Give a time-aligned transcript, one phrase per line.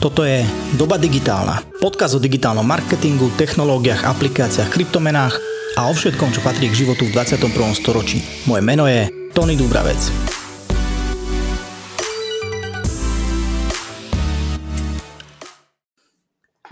[0.00, 0.40] Toto je
[0.80, 1.60] Doba digitálna.
[1.76, 5.36] Podkaz o digitálnom marketingu, technológiách, aplikáciách, kryptomenách
[5.76, 7.52] a o všetkom, čo patrí k životu v 21.
[7.76, 8.24] storočí.
[8.48, 10.00] Moje meno je Tony Dubravec.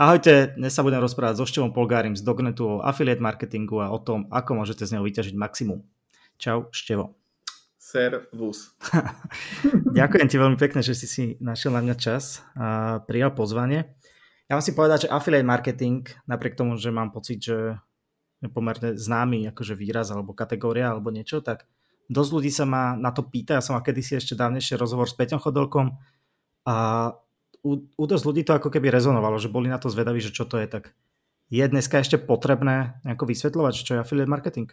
[0.00, 4.00] Ahojte, dnes sa budem rozprávať so Števom Polgárim z Dognetu o affiliate marketingu a o
[4.00, 5.84] tom, ako môžete z neho vyťažiť maximum.
[6.40, 7.17] Čau, Števo.
[7.89, 8.77] Servus.
[9.96, 13.96] Ďakujem ti veľmi pekne, že si si našiel na mňa čas a prijal pozvanie.
[14.45, 17.80] Ja musím povedať, že affiliate marketing, napriek tomu, že mám pocit, že
[18.45, 21.65] je pomerne známy akože výraz alebo kategória alebo niečo, tak
[22.12, 23.56] dosť ľudí sa ma na to pýta.
[23.56, 25.96] Ja som mal kedysi ešte dávnejšie rozhovor s Peťom Chodolkom
[26.68, 26.77] a
[27.65, 30.45] u, u dosť ľudí to ako keby rezonovalo, že boli na to zvedaví, že čo
[30.45, 30.68] to je.
[30.68, 30.93] Tak
[31.48, 34.68] je dneska ešte potrebné nejako vysvetľovať, čo je affiliate marketing?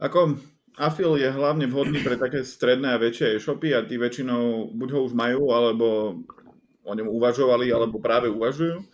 [0.00, 0.40] Ako
[0.78, 5.00] Afil je hlavne vhodný pre také stredné a väčšie e-shopy a tí väčšinou buď ho
[5.10, 5.86] už majú, alebo
[6.86, 8.86] o ňom uvažovali, alebo práve uvažujú.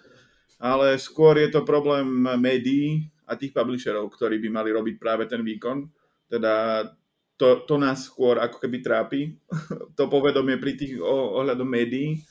[0.64, 5.44] Ale skôr je to problém médií a tých publisherov, ktorí by mali robiť práve ten
[5.44, 5.84] výkon.
[6.24, 6.88] Teda
[7.36, 9.20] to, to nás skôr ako keby trápi,
[9.98, 12.24] to povedomie pri tých ohľadom médií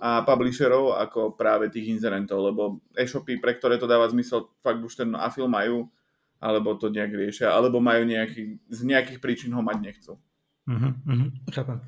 [0.00, 5.02] a publisherov ako práve tých inzerentov, lebo e-shopy, pre ktoré to dáva zmysel, fakt už
[5.02, 5.90] ten afil majú,
[6.40, 10.12] alebo to nejak riešia, alebo majú nejaký, z nejakých príčin ho mať nechcú.
[10.64, 11.78] Uh-huh, uh-huh, chápem.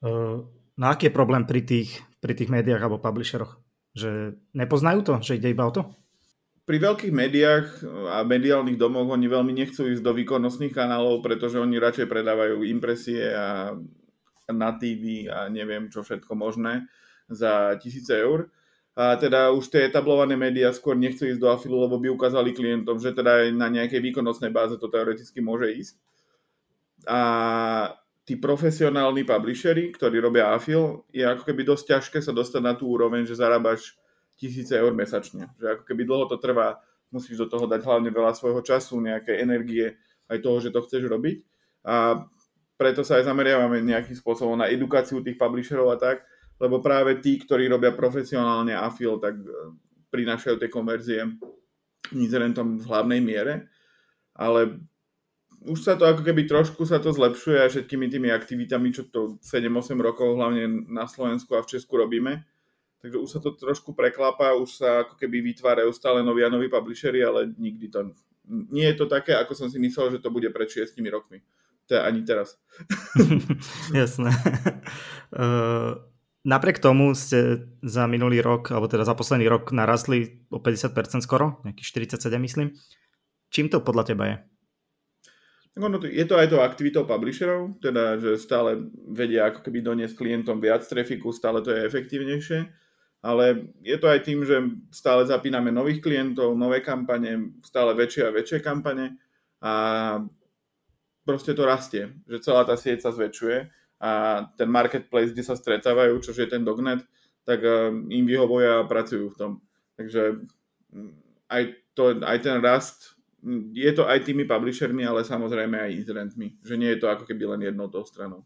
[0.00, 0.48] Uh,
[0.80, 3.60] no aký je problém pri tých, pri tých médiách alebo publisheroch?
[3.92, 5.14] Že nepoznajú to?
[5.20, 5.82] Že ide iba o to?
[6.62, 7.66] Pri veľkých médiách
[8.08, 13.34] a mediálnych domoch oni veľmi nechcú ísť do výkonnostných kanálov, pretože oni radšej predávajú impresie
[13.34, 13.76] a
[14.48, 16.86] na TV a neviem čo všetko možné
[17.26, 18.46] za tisíce eur
[18.92, 23.00] a teda už tie etablované médiá skôr nechcú ísť do afilu, lebo by ukázali klientom,
[23.00, 25.94] že teda na nejakej výkonnostnej báze to teoreticky môže ísť.
[27.08, 27.20] A
[28.28, 32.92] tí profesionálni publishery, ktorí robia afil, je ako keby dosť ťažké sa dostať na tú
[32.92, 33.96] úroveň, že zarábaš
[34.36, 35.48] tisíce eur mesačne.
[35.56, 39.40] Že ako keby dlho to trvá, musíš do toho dať hlavne veľa svojho času, nejakej
[39.40, 39.96] energie,
[40.28, 41.44] aj toho, že to chceš robiť.
[41.88, 42.24] A
[42.76, 46.24] preto sa aj zameriavame nejakým spôsobom na edukáciu tých publisherov a tak,
[46.62, 49.74] lebo práve tí, ktorí robia profesionálne afil, tak e,
[50.14, 51.26] prinášajú tie konverzie
[52.14, 53.66] nizerentom v hlavnej miere,
[54.38, 54.78] ale
[55.66, 59.38] už sa to ako keby trošku sa to zlepšuje aj všetkými tými aktivitami, čo to
[59.42, 62.46] 7-8 rokov hlavne na Slovensku a v Česku robíme.
[63.02, 66.70] Takže už sa to trošku preklápa, už sa ako keby vytvárajú stále noví a noví
[66.70, 68.14] publishery, ale nikdy to...
[68.70, 71.42] Nie je to také, ako som si myslel, že to bude pred 6 rokmi.
[71.90, 72.58] To ani teraz.
[73.98, 74.30] Jasné.
[75.34, 75.98] Uh,
[76.42, 81.62] Napriek tomu ste za minulý rok, alebo teda za posledný rok narastli o 50% skoro,
[81.62, 82.68] nejakých 47 myslím.
[83.54, 84.36] Čím to podľa teba je?
[86.12, 90.84] Je to aj to aktivitou publisherov, teda že stále vedia ako keby doniesť klientom viac
[90.84, 92.68] trafiku, stále to je efektívnejšie,
[93.24, 94.58] ale je to aj tým, že
[94.92, 99.16] stále zapíname nových klientov, nové kampane, stále väčšie a väčšie kampane
[99.64, 99.74] a
[101.24, 106.18] proste to rastie, že celá tá sieť sa zväčšuje a ten marketplace, kde sa stretávajú,
[106.18, 107.06] čo je ten dognet,
[107.46, 109.52] tak eh, im vyhovuje a pracujú v tom.
[109.94, 110.42] Takže
[110.90, 111.12] mm,
[111.46, 111.62] aj,
[111.94, 113.14] to, aj ten rast,
[113.46, 117.30] mm, je to aj tými publishermi, ale samozrejme aj incidentmi, že nie je to ako
[117.30, 118.42] keby len jednou tou stranou.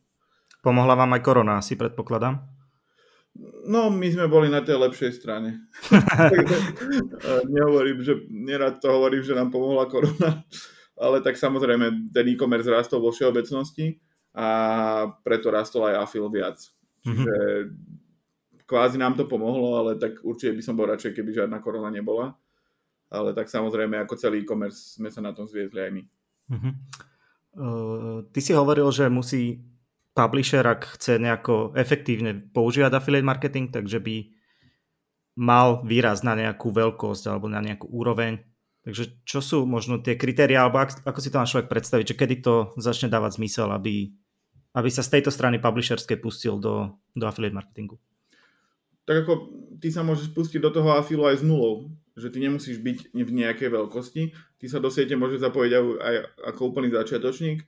[0.60, 2.36] Pomohla vám aj korona, si predpokladám?
[3.68, 5.72] No, my sme boli na tej lepšej strane.
[5.88, 10.44] Eh, nehovorím, že nerad to hovorím, že nám pomohla korona,
[11.00, 14.04] ale tak samozrejme ten e-commerce rastol vo všeobecnosti
[14.36, 14.48] a
[15.24, 16.60] preto rastol aj Afil viac.
[17.00, 18.64] Čiže mm-hmm.
[18.68, 22.36] kvázi nám to pomohlo, ale tak určite by som bol radšej, keby žiadna korona nebola.
[23.08, 26.02] Ale tak samozrejme, ako celý e-commerce sme sa na tom zviezli aj my.
[26.52, 26.74] Mm-hmm.
[27.56, 29.64] Uh, ty si hovoril, že musí
[30.12, 34.36] publisher, ak chce nejako efektívne používať affiliate marketing, takže by
[35.36, 38.40] mal výraz na nejakú veľkosť alebo na nejakú úroveň.
[38.84, 42.34] Takže čo sú možno tie kritéria, alebo ako si to má človek predstaviť, že kedy
[42.40, 44.16] to začne dávať zmysel, aby
[44.76, 47.96] aby sa z tejto strany publisherskej pustil do, do affiliate marketingu?
[49.08, 49.32] Tak ako
[49.80, 53.30] ty sa môžeš pustiť do toho afilu aj s nulou, že ty nemusíš byť v
[53.32, 54.22] nejakej veľkosti,
[54.60, 56.14] ty sa do siete môžeš zapojiť aj
[56.52, 57.64] ako úplný začiatočník.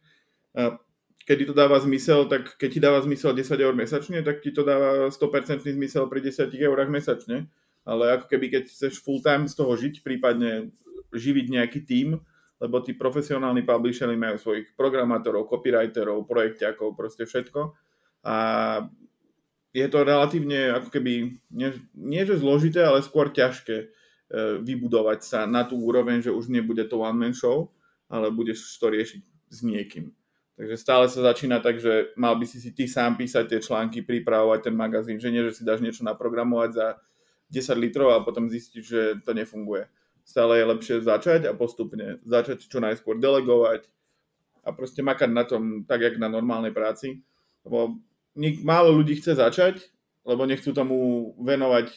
[1.29, 4.65] Kedy to dáva zmysel, tak keď ti dáva zmysel 10 eur mesačne, tak ti to
[4.65, 7.49] dáva 100% zmysel pri 10 eurách mesačne.
[7.89, 10.73] Ale ako keby keď chceš full time z toho žiť, prípadne
[11.13, 12.21] živiť nejaký tím,
[12.59, 17.75] lebo tí profesionálni publishery majú svojich programátorov, copywriterov, projekťakov, proste všetko.
[18.27, 18.37] A
[19.71, 23.87] je to relatívne ako keby, nie, nie že zložité, ale skôr ťažké e,
[24.59, 27.71] vybudovať sa na tú úroveň, že už nebude to one man show,
[28.11, 29.23] ale budeš to riešiť
[29.55, 30.11] s niekým.
[30.59, 34.03] Takže stále sa začína tak, že mal by si si ty sám písať tie články,
[34.03, 36.87] pripravovať ten magazín, že nie, že si dáš niečo naprogramovať za
[37.55, 39.87] 10 litrov a potom zistíš, že to nefunguje.
[40.29, 43.89] Stále je lepšie začať a postupne začať čo najskôr delegovať
[44.61, 47.25] a proste makať na tom tak, jak na normálnej práci.
[47.65, 47.97] Lebo
[48.37, 49.89] nik, málo ľudí chce začať,
[50.29, 51.89] lebo nechcú tomu venovať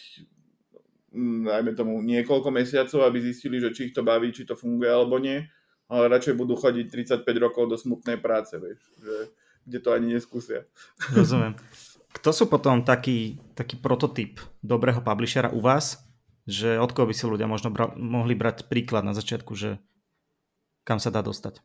[1.12, 4.88] mm, dajme tomu niekoľko mesiacov, aby zistili, že či ich to baví, či to funguje
[4.88, 5.44] alebo nie
[5.92, 6.88] ale radšej budú chodiť
[7.28, 9.16] 35 rokov do smutnej práce, vieš, že,
[9.68, 10.63] kde to ani neskúsia.
[11.12, 11.60] Rozumiem.
[12.16, 16.00] Kto sú potom taký, taký prototyp dobrého publishera u vás,
[16.50, 19.78] že od koho by si ľudia možno bra- mohli brať príklad na začiatku, že
[20.86, 21.62] kam sa dá dostať?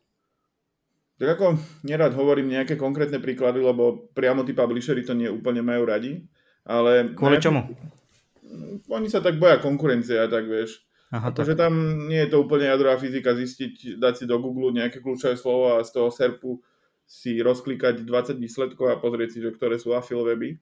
[1.16, 1.56] Tak ako
[1.88, 6.28] nerad hovorím nejaké konkrétne príklady, lebo priamo tí publishery to nie úplne majú radi,
[6.68, 7.16] ale...
[7.16, 7.64] Kvôli čomu?
[8.92, 10.84] Oni sa tak boja konkurencia, tak vieš.
[11.14, 11.72] Aha, Takže tam
[12.10, 15.86] nie je to úplne jadrová fyzika zistiť, dať si do Google nejaké kľúčové slovo a
[15.86, 16.60] z toho SERPu
[17.06, 20.58] si rozklikať 20 výsledkov a pozrieť si, že ktoré sú afil weby.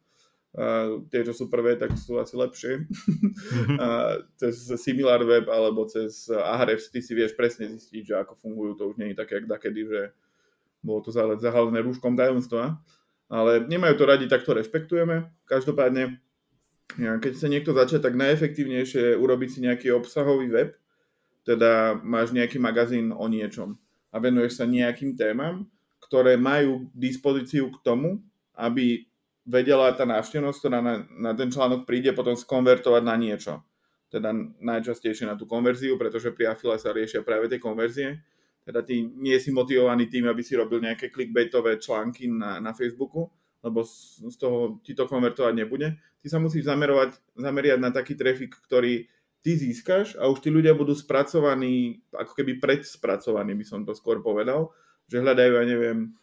[0.55, 2.87] A tie, čo sú prvé, tak sú asi lepšie.
[2.87, 3.79] Mm-hmm.
[3.83, 3.89] a
[4.39, 8.73] cez SimilarWeb alebo cez Ahrefs ty si vieš presne zistiť, že ako fungujú.
[8.79, 10.01] To už nie je také, jak dakedy, že
[10.85, 12.79] bolo to zahalené rúškom tajomstva.
[13.27, 15.27] Ale nemajú to radi, tak to rešpektujeme.
[15.49, 16.23] Každopádne
[16.95, 20.71] keď chce niekto začať, tak najefektívnejšie je urobiť si nejaký obsahový web,
[21.43, 23.77] teda máš nejaký magazín o niečom
[24.15, 25.67] a venuješ sa nejakým témam,
[25.99, 28.23] ktoré majú dispozíciu k tomu,
[28.55, 29.09] aby
[29.44, 33.61] vedela tá návštevnosť, ktorá na, na ten článok príde, potom skonvertovať na niečo.
[34.08, 38.25] Teda najčastejšie na tú konverziu, pretože pri Afile sa riešia práve tie konverzie.
[38.64, 43.29] Teda ty nie si motivovaný tým, aby si robil nejaké clickbaitové články na, na Facebooku,
[43.61, 46.00] lebo z toho ti to konvertovať nebude.
[46.25, 49.05] Ty sa musíš zamerovať, zameriať na taký trafik, ktorý
[49.44, 54.25] ty získaš a už tí ľudia budú spracovaní, ako keby predspracovaní, by som to skôr
[54.25, 54.73] povedal,
[55.05, 56.17] že hľadajú, ja neviem,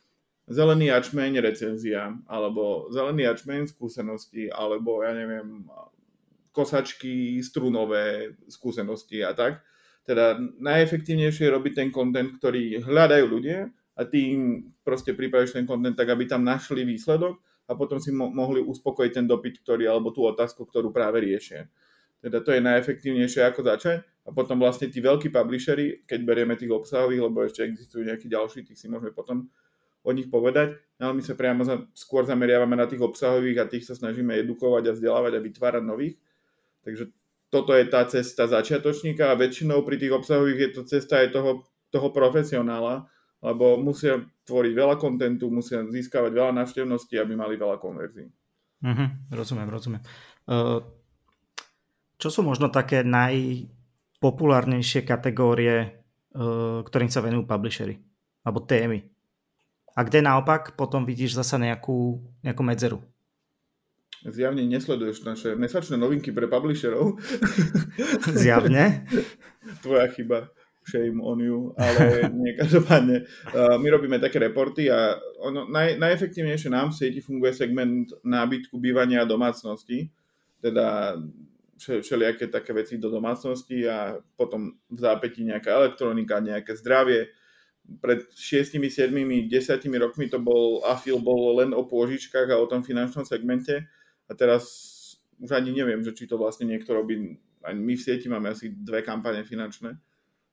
[0.50, 5.66] zelený ačmeň recenzia, alebo zelený ačmeň skúsenosti, alebo ja neviem,
[6.52, 9.64] kosačky strunové skúsenosti a tak.
[10.02, 15.70] Teda najefektívnejšie je robiť ten content, ktorý hľadajú ľudia a ty im proste pripravíš ten
[15.70, 17.38] kontent tak, aby tam našli výsledok
[17.70, 21.70] a potom si mo- mohli uspokojiť ten dopyt, ktorý, alebo tú otázku, ktorú práve riešia.
[22.22, 24.06] Teda to je najefektívnejšie, ako začať.
[24.22, 28.62] A potom vlastne tí veľkí publishery, keď berieme tých obsahových, lebo ešte existujú nejakí ďalší,
[28.62, 29.50] tých si môžeme potom
[30.02, 33.86] o nich povedať, ale my sa priamo za, skôr zameriavame na tých obsahových a tých
[33.86, 36.18] sa snažíme edukovať a vzdelávať a vytvárať nových.
[36.82, 37.14] Takže
[37.54, 41.62] toto je tá cesta začiatočníka a väčšinou pri tých obsahových je to cesta aj toho,
[41.94, 43.06] toho profesionála,
[43.42, 48.30] lebo musia tvoriť veľa kontentu, musia získavať veľa návštevností, aby mali veľa konverzií.
[48.82, 50.02] Uh-huh, rozumiem, rozumiem.
[52.18, 56.02] Čo sú možno také najpopulárnejšie kategórie,
[56.86, 58.02] ktorým sa venujú publishery?
[58.42, 59.06] Alebo témy?
[59.92, 63.04] A kde naopak potom vidíš zasa nejakú, nejakú medzeru?
[64.22, 67.18] Zjavne nesleduješ naše mesačné novinky pre publisherov.
[68.42, 69.10] Zjavne?
[69.84, 70.54] Tvoja chyba
[70.86, 73.26] shame on you, ale nie, každopádne.
[73.54, 78.78] Uh, my robíme také reporty a ono, naj, najefektívnejšie nám v sieti funguje segment nábytku,
[78.78, 80.10] bývania a domácnosti,
[80.62, 81.18] teda
[81.82, 87.34] všelijaké také veci do domácnosti a potom v zápätí nejaká elektronika, nejaké zdravie.
[87.82, 92.86] Pred 6, 7, 10 rokmi to bol, Afil bol len o pôžičkách a o tom
[92.86, 93.90] finančnom segmente.
[94.30, 94.64] A teraz
[95.42, 97.36] už ani neviem, že či to vlastne niekto robí,
[97.66, 99.98] my v sieti máme asi dve kampane finančné.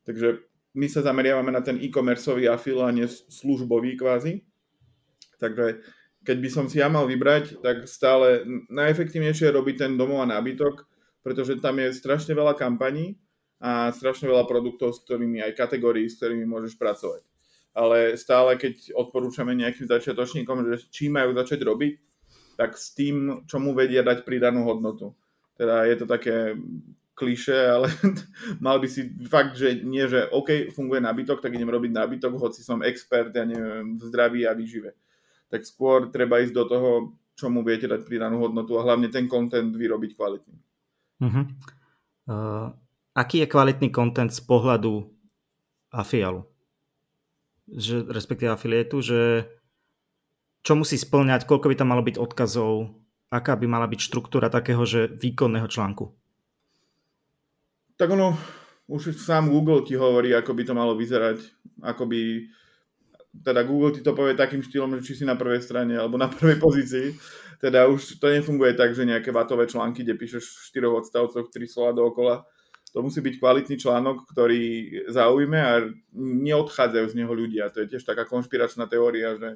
[0.08, 0.40] Takže
[0.75, 4.40] my sa zameriavame na ten e-commerceový afil a nie službový kvázi.
[5.37, 5.85] Takže
[6.25, 8.42] keď by som si ja mal vybrať, tak stále
[8.73, 10.88] najefektívnejšie je robiť ten domov a nábytok,
[11.23, 13.20] pretože tam je strašne veľa kampaní
[13.58, 17.26] a strašne veľa produktov, s ktorými aj kategórií, s ktorými môžeš pracovať.
[17.74, 21.94] Ale stále, keď odporúčame nejakým začiatočníkom, že čím majú začať robiť,
[22.58, 25.14] tak s tým, čomu vedia dať pridanú hodnotu.
[25.54, 26.58] Teda je to také
[27.18, 27.90] kliše, ale
[28.64, 32.62] mal by si fakt, že nie, že OK, funguje nábytok, tak idem robiť nábytok, hoci
[32.62, 34.94] som expert, ja neviem, v zdraví a výžive.
[35.50, 36.90] Tak skôr treba ísť do toho,
[37.34, 40.58] čomu viete dať pridanú hodnotu a hlavne ten content vyrobiť kvalitný.
[41.18, 41.44] Uh-huh.
[42.26, 42.70] Uh,
[43.18, 45.10] aký je kvalitný content z pohľadu
[45.90, 46.46] afialu?
[47.66, 49.50] Že, respektíve afilietu, že
[50.62, 52.94] čo musí splňať, koľko by tam malo byť odkazov,
[53.28, 56.14] aká by mala byť štruktúra takého, že výkonného článku?
[57.98, 58.38] Tak ono,
[58.87, 61.42] už sám Google ti hovorí, ako by to malo vyzerať,
[61.82, 62.46] ako by,
[63.42, 66.30] teda Google ti to povie takým štýlom, že či si na prvej strane alebo na
[66.30, 67.18] prvej pozícii.
[67.58, 71.66] Teda už to nefunguje tak, že nejaké vatové články, kde píšeš v štyroch odstavcoch tri
[71.66, 72.46] slova dookola,
[72.92, 74.62] to musí byť kvalitný článok, ktorý
[75.12, 75.73] zaujme a
[76.16, 77.68] neodchádzajú z neho ľudia.
[77.73, 79.50] To je tiež taká konšpiračná teória, že,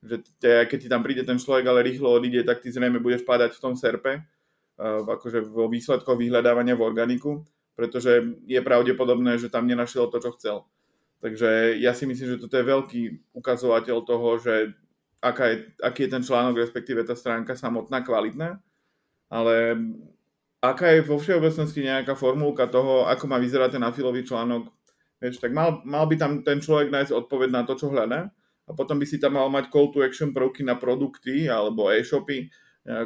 [0.00, 3.28] že te, keď ti tam príde ten človek, ale rýchlo odíde, tak ty zrejme budeš
[3.28, 7.44] padať v tom serpe, uh, akože vo výsledkoch vyhľadávania v organiku,
[7.76, 10.56] pretože je pravdepodobné, že tam nenašiel to, čo chcel.
[11.22, 13.02] Takže ja si myslím, že toto je veľký
[13.36, 14.74] ukazovateľ toho, že
[15.22, 18.58] aká je, aký je ten článok, respektíve tá stránka samotná kvalitná,
[19.30, 19.78] ale
[20.62, 24.70] aká je vo všeobecnosti nejaká formulka toho, ako má vyzerať ten afilový článok,
[25.18, 28.30] vieš, tak mal, mal by tam ten človek nájsť odpoveď na to, čo hľadá?
[28.66, 32.46] A potom by si tam mal mať call to action prvky na produkty alebo e-shopy,
[32.46, 32.48] e,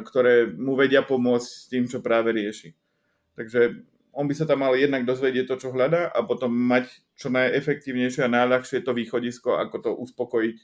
[0.05, 2.77] ktoré mu vedia pomôcť s tým, čo práve rieši.
[3.33, 3.81] Takže
[4.13, 8.21] on by sa tam mal jednak dozvedieť to, čo hľadá a potom mať čo najefektívnejšie
[8.25, 10.57] a najľahšie to východisko, ako to uspokojiť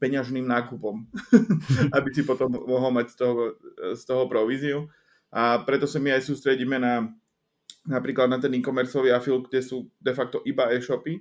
[0.00, 1.08] peňažným nákupom,
[1.96, 3.40] aby si potom mohol mať z toho,
[3.92, 4.88] z toho províziu
[5.32, 7.08] a preto sa my aj sústredíme na
[7.88, 11.18] napríklad na ten e-commerceový afil, kde sú de facto iba e-shopy,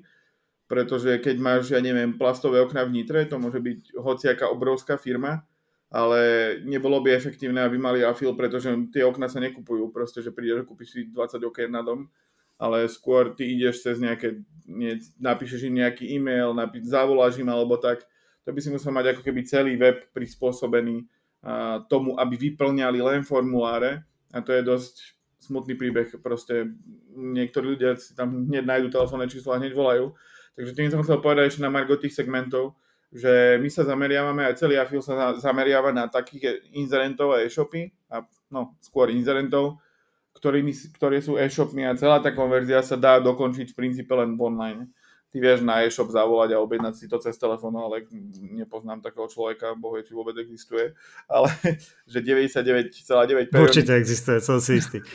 [0.70, 5.44] pretože keď máš, ja neviem, plastové okna v Nitre, to môže byť hociaká obrovská firma,
[5.92, 10.64] ale nebolo by efektívne, aby mali afil, pretože tie okna sa nekupujú, proste, že prídeš
[10.64, 12.08] a kúpiš si 20 okien na dom,
[12.62, 14.40] ale skôr ty ideš cez nejaké,
[14.70, 18.06] nie, napíšeš im nejaký e-mail, napí, zavoláš im alebo tak,
[18.46, 21.10] to by si musel mať ako keby celý web prispôsobený
[21.90, 24.96] tomu, aby vyplňali len formuláre a to je dosť
[25.42, 26.70] smutný príbeh, proste
[27.18, 30.14] niektorí ľudia si tam hneď nájdu telefónne číslo a hneď volajú.
[30.54, 32.78] Takže tým som chcel povedať ešte na margo tých segmentov,
[33.10, 38.22] že my sa zameriavame, aj celý afil sa zameriava na takých inzerentov a e-shopy, a,
[38.54, 39.82] no skôr inzerentov,
[40.38, 44.88] ktorými, ktoré sú e-shopmi a celá tá konverzia sa dá dokončiť v princípe len online
[45.32, 48.04] ty vieš na e-shop zavolať a objednať si to cez telefón, ale
[48.52, 50.92] nepoznám takého človeka, boh či vôbec existuje,
[51.32, 51.48] ale
[52.12, 55.00] že 99,9 Určite existuje, som si istý.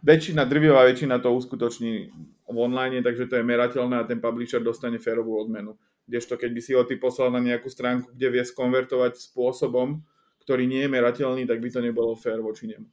[0.00, 2.14] väčšina, drvivá väčšina to uskutoční
[2.46, 5.76] online, takže to je merateľné a ten publisher dostane férovú odmenu.
[6.06, 10.02] Kdežto keď by si ho ty poslal na nejakú stránku, kde vie skonvertovať spôsobom,
[10.42, 12.88] ktorý nie je merateľný, tak by to nebolo fér voči nemu.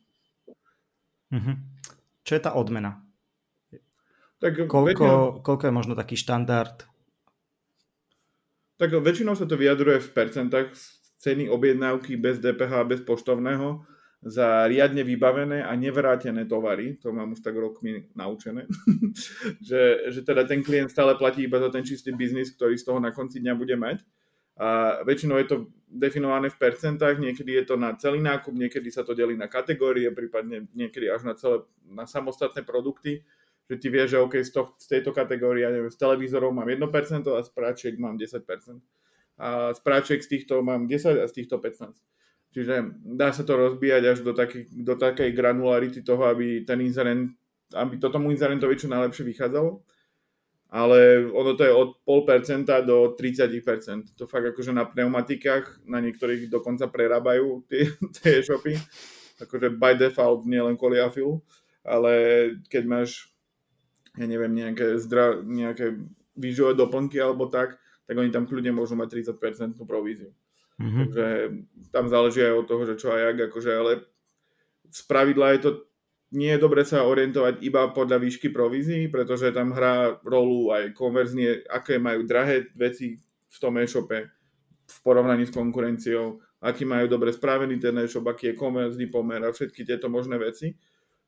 [1.34, 1.56] Mm-hmm.
[2.22, 3.07] Čo je tá odmena?
[4.38, 6.86] Tak koľko, väčšinou, koľko je možno taký štandard?
[8.78, 10.78] Tak väčšinou sa to vyjadruje v percentách
[11.18, 13.82] ceny objednávky bez DPH, bez poštovného
[14.22, 18.66] za riadne vybavené a nevrátené tovary, to mám už tak rokmi naučené,
[19.68, 23.00] že, že teda ten klient stále platí iba za ten čistý biznis, ktorý z toho
[23.02, 24.02] na konci dňa bude mať.
[24.58, 29.06] A väčšinou je to definované v percentách, niekedy je to na celý nákup, niekedy sa
[29.06, 33.22] to delí na kategórie, prípadne niekedy až na, celé, na samostatné produkty
[33.68, 36.72] že ty vieš, že OK, z, to, z tejto kategórie, ja neviem, z televízorov mám
[36.72, 36.88] 1%
[37.28, 38.40] a z práčiek mám 10%.
[39.38, 41.94] A z práčiek z týchto mám 10 a z týchto 15.
[42.56, 47.36] Čiže dá sa to rozbíjať až do, taký, do takej granularity toho, aby ten inzerent,
[47.76, 49.84] aby to tomu inzerentovi čo najlepšie vychádzalo.
[50.68, 54.16] Ale ono to je od 0,5% do 30%.
[54.20, 57.88] To fakt akože na pneumatikách, na niektorých dokonca prerábajú tie,
[58.20, 58.76] tie e-shopy.
[59.38, 61.44] Akože by default, nie len kvôli afilu.
[61.86, 62.12] Ale
[62.68, 63.37] keď máš
[64.18, 65.98] ja neviem, nejaké, zdra, nejaké
[66.34, 67.78] výžové doplnky alebo tak,
[68.10, 70.34] tak oni tam kľudne môžu mať 30% províziu.
[70.78, 70.98] Mm-hmm.
[71.10, 71.26] Takže
[71.90, 73.92] tam záleží aj od toho, že čo a jak, akože, ale
[74.90, 75.70] z pravidla je to,
[76.38, 81.66] nie je dobre sa orientovať iba podľa výšky provízií, pretože tam hrá rolu aj konverznie,
[81.72, 83.16] aké majú drahé veci
[83.48, 84.28] v tom e-shope
[84.88, 89.52] v porovnaní s konkurenciou, aký majú dobre spravený ten e-shop, aký je konverzný pomer a
[89.52, 90.76] všetky tieto možné veci.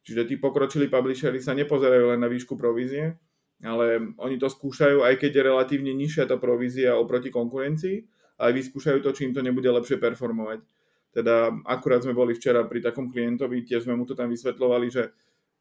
[0.03, 3.19] Čiže tí pokročilí publishery sa nepozerajú len na výšku provízie,
[3.59, 7.97] ale oni to skúšajú, aj keď je relatívne nižšia tá provízia oproti konkurencii,
[8.39, 10.63] ale vyskúšajú to, či im to nebude lepšie performovať.
[11.11, 15.11] Teda akurát sme boli včera pri takom klientovi, tiež sme mu to tam vysvetľovali, že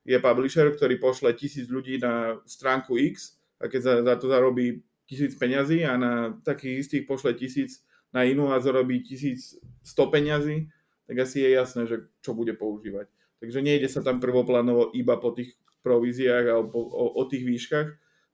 [0.07, 4.81] je publisher, ktorý pošle tisíc ľudí na stránku X a keď za, za to zarobí
[5.09, 6.13] tisíc peňazí a na
[6.45, 7.83] takých istých pošle tisíc
[8.15, 10.69] na inú a zarobí tisíc sto peňazí,
[11.09, 13.09] tak asi je jasné, že čo bude používať.
[13.39, 15.55] Takže nejde sa tam prvoplánovo iba po tých
[15.87, 17.89] províziách a o, o, o tých výškach.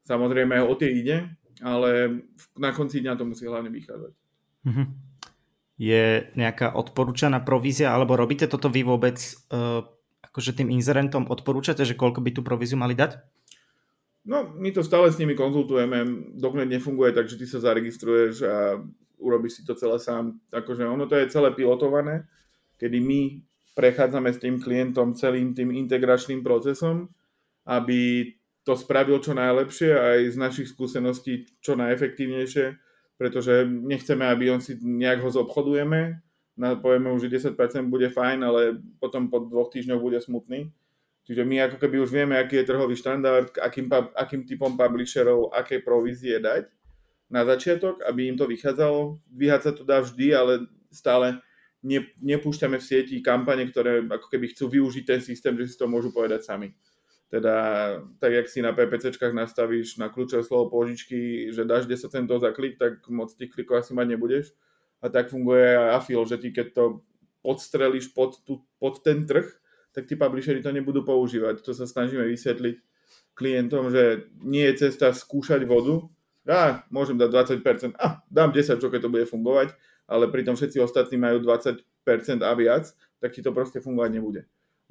[0.04, 2.24] Samozrejme o tie ide, ale
[2.56, 4.12] na konci dňa to musí hlavne vychádzať.
[4.64, 4.86] Mm-hmm.
[5.74, 6.04] Je
[6.38, 9.18] nejaká odporúčaná provízia, alebo robíte toto vy vôbec
[9.50, 9.82] uh,
[10.22, 13.22] akože tým inzerentom odporúčate, že koľko by tú províziu mali dať?
[14.24, 18.80] No, my to stále s nimi konzultujeme, dokud nefunguje tak, že ty sa zaregistruješ a
[19.20, 20.40] urobíš si to celé sám.
[20.48, 22.24] Akože ono to je celé pilotované,
[22.80, 23.20] kedy my
[23.74, 27.10] prechádzame s tým klientom celým tým integračným procesom,
[27.66, 28.32] aby
[28.64, 32.66] to spravil čo najlepšie aj z našich skúseností čo najefektívnejšie,
[33.20, 36.22] pretože nechceme, aby on si nejak ho zobchodujeme,
[36.80, 38.60] povieme už, že 10% bude fajn, ale
[39.02, 40.70] potom po dvoch týždňoch bude smutný.
[41.24, 45.80] Čiže my ako keby už vieme, aký je trhový štandard, akým, akým typom publisherov, aké
[45.80, 46.68] provízie dať
[47.32, 49.18] na začiatok, aby im to vychádzalo.
[49.32, 50.52] Dvíhať sa to dá vždy, ale
[50.92, 51.40] stále
[51.84, 55.86] ne, nepúšťame v sieti kampane, ktoré ako keby chcú využiť ten systém, že si to
[55.86, 56.72] môžu povedať sami.
[57.28, 62.40] Teda, tak jak si na PPCčkách nastavíš na kľúčové slovo požičky, že dáš 10 centov
[62.40, 64.44] za klik, tak moc tých klikov asi mať nebudeš.
[65.04, 66.84] A tak funguje aj Afil, že ty keď to
[67.44, 69.44] podstrelíš pod, tu, pod ten trh,
[69.92, 71.60] tak tí publishery to nebudú používať.
[71.60, 72.76] To sa snažíme vysvetliť
[73.36, 76.06] klientom, že nie je cesta skúšať vodu.
[76.46, 79.72] Ja môžem dať 20%, a dám 10, čo keď to bude fungovať,
[80.08, 81.80] ale pritom všetci ostatní majú 20%
[82.44, 84.42] a viac, tak ti to proste fungovať nebude.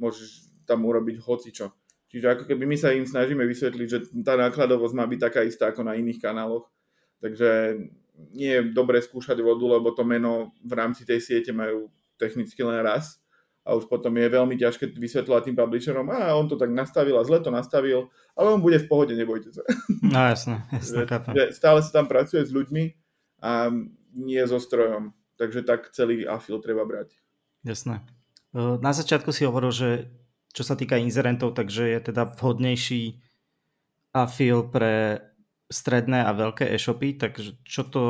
[0.01, 1.70] Môžeš tam urobiť hocičo.
[2.13, 5.74] Čiže ako keby my sa im snažíme vysvetliť, že tá nákladovosť má byť taká istá
[5.74, 6.70] ako na iných kanáloch.
[7.22, 7.82] Takže
[8.38, 11.89] nie je dobre skúšať vodu, lebo to meno v rámci tej siete majú
[12.22, 13.17] technicky len raz
[13.63, 17.24] a už potom je veľmi ťažké vysvetľovať tým publisherom, a on to tak nastavil a
[17.24, 19.63] zle to nastavil, ale on bude v pohode, nebojte sa.
[20.03, 22.84] No jasne, jasne, že, Stále sa tam pracuje s ľuďmi
[23.39, 23.72] a
[24.13, 27.17] nie so strojom, takže tak celý afil treba brať.
[27.65, 28.05] Jasné.
[28.53, 29.89] Na začiatku si hovoril, že
[30.53, 33.17] čo sa týka inzerentov, takže je teda vhodnejší
[34.13, 35.25] afil pre
[35.74, 38.03] stredné a veľké e-shopy, takže čo to,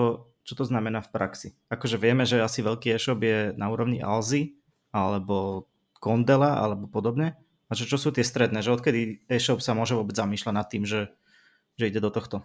[0.44, 1.50] čo to znamená v praxi?
[1.72, 4.60] Akože vieme, že asi veľký e-shop je na úrovni Alzy,
[4.92, 5.72] alebo
[6.04, 7.40] Kondela alebo podobne?
[7.72, 8.60] A čo, čo sú tie stredné?
[8.60, 9.00] Že odkedy
[9.32, 11.16] e-shop sa môže vôbec zamýšľať nad tým, že,
[11.80, 12.44] že ide do tohto?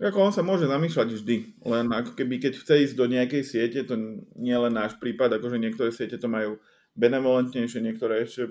[0.00, 1.36] Tak ako on sa môže zamýšľať vždy,
[1.68, 3.94] len ako keby keď chce ísť do nejakej siete, to
[4.40, 6.56] nie je len náš prípad, akože niektoré siete to majú
[6.96, 8.50] benevolentnejšie, niektoré ešte,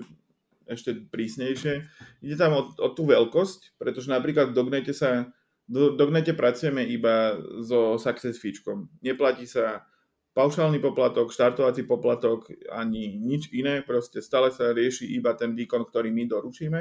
[0.70, 1.82] ešte prísnejšie.
[2.22, 5.28] Ide tam o, o tú veľkosť, pretože napríklad v Dognete sa
[5.66, 8.90] do Dognete pracujeme iba so success feečkom.
[9.02, 9.86] Neplatí sa
[10.34, 16.10] paušálny poplatok, štartovací poplatok, ani nič iné, proste stále sa rieši iba ten výkon, ktorý
[16.10, 16.80] my doručíme.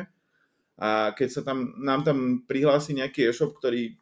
[0.82, 2.18] A keď sa tam, nám tam
[2.50, 4.01] prihlási nejaký e-shop, ktorý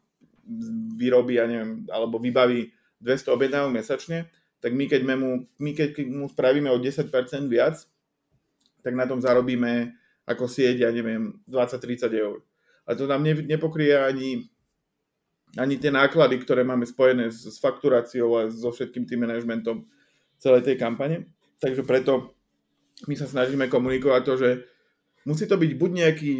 [0.97, 4.27] vyrobí, ja neviem, alebo vybaví 200 objednávok mesačne,
[4.59, 7.07] tak my keď, mu, my keď mu spravíme o 10%
[7.47, 7.79] viac,
[8.83, 9.95] tak na tom zarobíme
[10.27, 12.43] ako sieť, ja neviem, 20-30 eur.
[12.89, 14.49] A to nám nepokrie ani
[15.57, 19.81] ani tie náklady, ktoré máme spojené s, s fakturáciou a so všetkým tým manažmentom
[20.37, 21.25] celej tej kampane.
[21.57, 22.37] Takže preto
[23.09, 24.49] my sa snažíme komunikovať to, že
[25.25, 26.33] musí to byť buď nejaký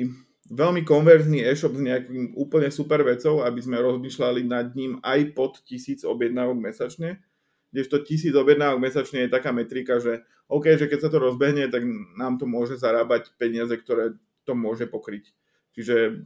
[0.49, 5.61] veľmi konverzný e-shop s nejakým úplne super vecou, aby sme rozmýšľali nad ním aj pod
[5.61, 7.21] tisíc objednávok mesačne,
[7.69, 11.85] kdežto tisíc objednávok mesačne je taká metrika, že OK, že keď sa to rozbehne, tak
[12.17, 15.29] nám to môže zarábať peniaze, ktoré to môže pokryť.
[15.77, 16.25] Čiže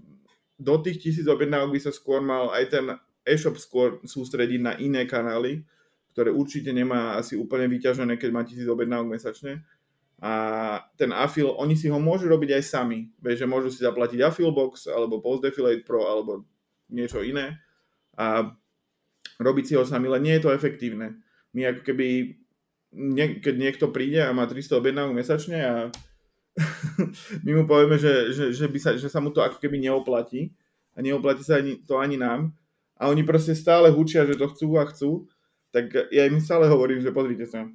[0.55, 2.86] do tých tisíc objednávok by sa skôr mal aj ten
[3.27, 5.67] e-shop skôr sústrediť na iné kanály,
[6.15, 9.67] ktoré určite nemá asi úplne vyťažené, keď má tisíc objednávok mesačne.
[10.23, 10.31] A
[10.95, 13.12] ten afil, oni si ho môžu robiť aj sami.
[13.19, 15.43] Vieš, že môžu si zaplatiť Affilbox, alebo Post
[15.83, 16.47] Pro, alebo
[16.88, 17.59] niečo iné.
[18.15, 18.55] A
[19.43, 21.19] robiť si ho sami, len nie je to efektívne.
[21.51, 22.39] My ako keby,
[23.43, 25.75] keď niekto príde a má 300 objednávok mesačne a
[27.45, 30.55] my mu povieme, že, že, že, by sa, že sa mu to ako keby neoplatí
[30.95, 32.53] a neoplatí sa ani, to ani nám
[32.95, 35.25] a oni proste stále hučia, že to chcú a chcú,
[35.73, 37.65] tak ja im stále hovorím, že pozrite sa,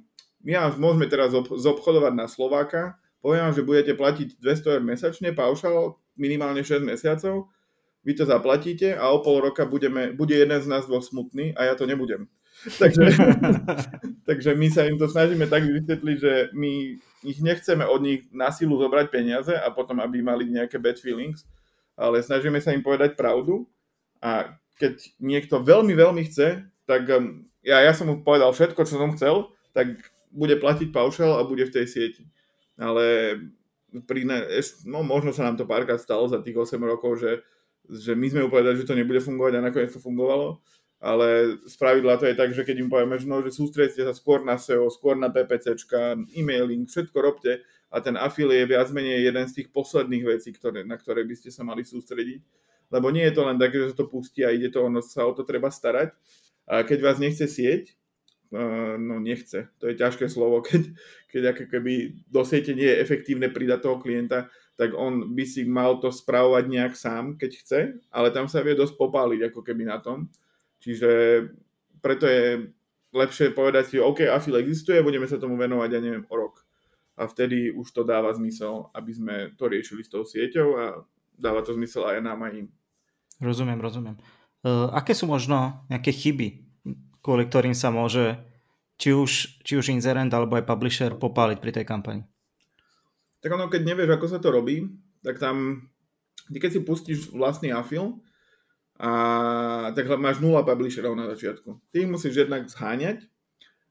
[0.43, 5.29] my vás môžeme teraz zobchodovať na Slováka, poviem vám, že budete platiť 200 eur mesačne,
[5.35, 7.51] paušal, minimálne 6 mesiacov,
[8.07, 11.67] vy to zaplatíte a o pol roka budeme, bude jeden z nás dvoch smutný a
[11.67, 12.31] ja to nebudem.
[12.81, 13.15] takže,
[14.27, 18.51] takže my sa im to snažíme tak vysvetliť, že my ich nechceme od nich na
[18.51, 21.43] silu zobrať peniaze a potom, aby mali nejaké bad feelings,
[21.99, 23.67] ale snažíme sa im povedať pravdu.
[24.23, 28.95] A keď niekto veľmi, veľmi chce, tak um, ja, ja som mu povedal všetko, čo
[28.95, 29.99] som chcel, tak
[30.29, 32.23] bude platiť paušal a bude v tej sieti.
[32.79, 33.35] Ale
[34.05, 34.23] pri
[34.85, 37.41] no, možno sa nám to párkrát stalo za tých 8 rokov, že,
[37.89, 40.61] že my sme upovedali, že to nebude fungovať a nakoniec to fungovalo
[40.99, 44.11] ale z pravidla to je tak, že keď im povieme, že, no, že sústredite sa
[44.11, 49.31] skôr na SEO, skôr na PPCčka, e-mailing, všetko robte a ten afil je viac menej
[49.31, 52.43] jeden z tých posledných vecí, ktoré, na ktoré by ste sa mali sústrediť.
[52.91, 55.23] Lebo nie je to len tak, že sa to pustí a ide to, ono sa
[55.23, 56.11] o to treba starať.
[56.67, 57.95] A keď vás nechce sieť,
[58.97, 60.89] no nechce, to je ťažké slovo, keď,
[61.29, 61.93] keď ako keby
[62.25, 66.65] do siete nie je efektívne pridať toho klienta, tak on by si mal to spravovať
[66.71, 70.31] nejak sám, keď chce, ale tam sa vie dosť popáliť ako keby na tom
[70.79, 71.09] Čiže
[71.99, 72.71] preto je
[73.11, 76.63] lepšie povedať si, OK, afil existuje, budeme sa tomu venovať, ja neviem, o rok.
[77.19, 80.85] A vtedy už to dáva zmysel, aby sme to riešili s tou sieťou a
[81.35, 82.67] dáva to zmysel aj nám, aj im.
[83.43, 84.15] Rozumiem, rozumiem.
[84.63, 86.68] Uh, aké sú možno nejaké chyby,
[87.19, 88.39] kvôli ktorým sa môže
[88.99, 92.23] či už, či už inzerent alebo aj publisher popáliť pri tej kampani?
[93.39, 94.83] Tak ono, keď nevieš, ako sa to robí,
[95.23, 95.87] tak tam,
[96.51, 98.19] ty keď si pustíš vlastný afil,
[98.99, 99.11] a
[99.95, 101.79] tak máš nula publisherov na začiatku.
[101.87, 103.31] Ty ich musíš jednak zháňať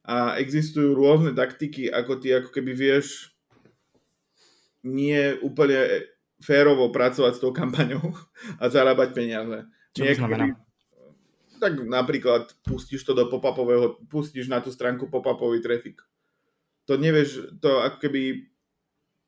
[0.05, 3.33] a existujú rôzne taktiky, ako ty ako keby vieš
[4.85, 6.05] nie úplne
[6.45, 8.05] férovo pracovať s tou kampaňou
[8.63, 9.65] a zarábať peniaze.
[9.97, 10.68] Čo to znamená?
[11.59, 16.01] Tak napríklad pustíš to do pop-upového, pustíš na tú stránku pop-upový trafik.
[16.87, 18.49] To nevieš, to ako keby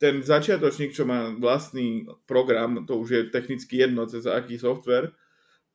[0.00, 5.12] ten začiatočník, čo má vlastný program, to už je technicky jedno cez aký software,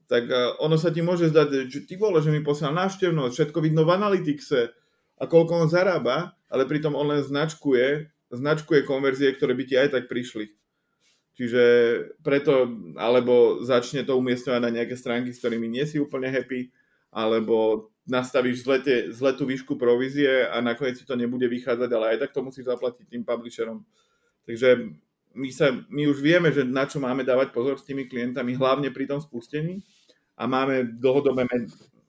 [0.10, 0.26] tak
[0.58, 3.94] ono sa ti môže zdať, že ty vole, že mi posiel návštevnosť, všetko vidno v
[3.94, 4.74] analytixe
[5.22, 9.94] a koľko on zarába, ale pritom on len značkuje, značkuje konverzie, ktoré by ti aj
[9.94, 10.58] tak prišli.
[11.36, 11.64] Čiže
[12.24, 16.72] preto, alebo začne to umiestňovať na nejaké stránky, s ktorými nie si úplne happy,
[17.12, 18.78] alebo nastavíš zle,
[19.12, 22.72] zle tú výšku provízie a nakoniec si to nebude vychádzať, ale aj tak to musíš
[22.72, 23.84] zaplatiť tým publisherom.
[24.48, 24.96] Takže
[25.36, 28.94] my, sa, my už vieme, že na čo máme dávať pozor s tými klientami, hlavne
[28.96, 29.84] pri tom spustení
[30.40, 31.44] a máme dlhodobé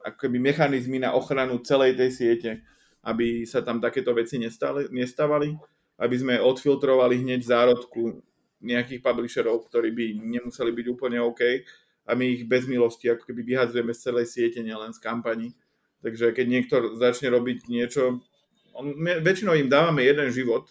[0.06, 2.50] akoby mechanizmy na ochranu celej tej siete,
[3.02, 5.58] aby sa tam takéto veci nestali, nestávali,
[5.98, 8.22] aby sme odfiltrovali hneď zárodku
[8.62, 11.42] nejakých publisherov, ktorí by nemuseli byť úplne OK
[12.06, 15.52] a my ich bez milosti ako keby vyhadzujeme z celej siete, nielen z kampaní.
[16.00, 18.22] Takže keď niekto začne robiť niečo,
[18.72, 20.70] on, my, väčšinou im dávame jeden život,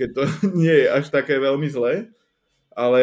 [0.00, 0.22] keď to
[0.62, 2.08] nie je až také veľmi zlé,
[2.70, 3.02] ale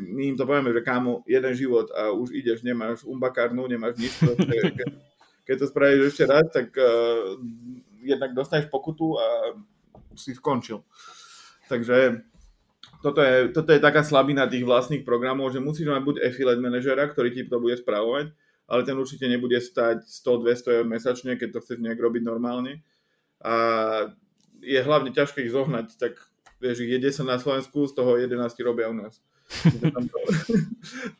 [0.00, 4.10] my im to povieme, že kámo, jeden život a už ideš, nemáš umbakárnu, nemáš nič,
[4.18, 4.90] keď,
[5.44, 7.36] keď to spravíš ešte raz, tak uh,
[8.00, 9.54] jednak dostaneš pokutu a
[10.16, 10.82] si skončil.
[11.68, 12.26] Takže
[13.04, 17.04] toto je, toto je taká slabina tých vlastných programov, že musíš mať buď affiliate manažera,
[17.04, 18.32] ktorý ti to bude správovať,
[18.64, 22.80] ale ten určite nebude stať 100-200 eur mesačne, keď to chceš nejak robiť normálne.
[23.44, 23.54] A
[24.64, 26.16] je hlavne ťažké ich zohnať, tak
[26.64, 29.20] vieš, ich je 10 na Slovensku, z toho 11 robia u nás.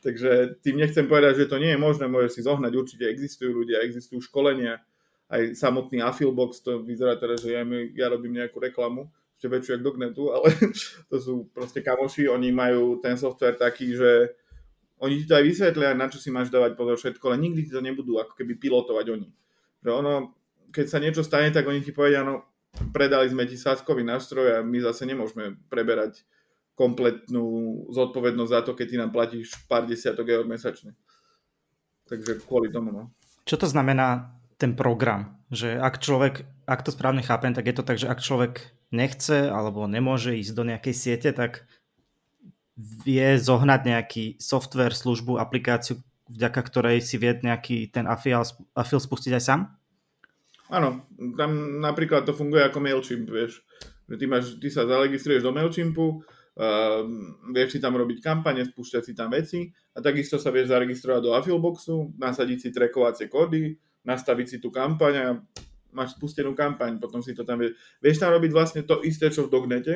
[0.04, 3.84] Takže tým nechcem povedať, že to nie je možné, môžeš si zohnať, určite existujú ľudia,
[3.84, 4.80] existujú školenia,
[5.28, 7.60] aj samotný Affilbox, to vyzerá teraz, že ja,
[7.92, 9.12] ja robím nejakú reklamu,
[9.44, 10.48] ešte väčšiu ako Dognetu, ale
[11.12, 14.32] to sú proste kamoši, oni majú ten software taký, že
[15.04, 17.72] oni ti to aj vysvetlia, na čo si máš dávať pozor všetko, ale nikdy ti
[17.76, 19.28] to nebudú ako keby pilotovať oni.
[19.84, 20.32] Že ono,
[20.72, 22.48] keď sa niečo stane, tak oni ti povedia, no
[22.96, 26.24] predali sme ti sáskový nástroj a my zase nemôžeme preberať
[26.72, 27.44] kompletnú
[27.92, 30.96] zodpovednosť za to, keď ty nám platíš pár desiatok eur mesačne.
[32.08, 33.02] Takže kvôli tomu, no.
[33.44, 35.38] Čo to znamená ten program?
[35.54, 36.34] Že ak človek,
[36.66, 40.52] ak to správne chápem, tak je to tak, že ak človek nechce alebo nemôže ísť
[40.54, 41.66] do nejakej siete, tak
[42.78, 48.42] vie zohnať nejaký software, službu, aplikáciu, vďaka ktorej si vie nejaký ten afil,
[48.74, 49.60] spustiť aj sám?
[50.72, 53.62] Áno, tam napríklad to funguje ako MailChimp, vieš.
[54.08, 56.06] Že ty, máš, ty sa zaregistruješ do MailChimpu,
[56.58, 57.04] uh,
[57.52, 61.30] vieš si tam robiť kampane, spúšťať si tam veci a takisto sa vieš zaregistrovať do
[61.36, 65.26] Affilboxu, nasadiť si trackovacie kódy, nastaviť si tú kampaň a
[65.94, 67.78] máš spustenú kampaň, potom si to tam vieš.
[68.02, 69.94] Vieš tam robiť vlastne to isté, čo v Dognete,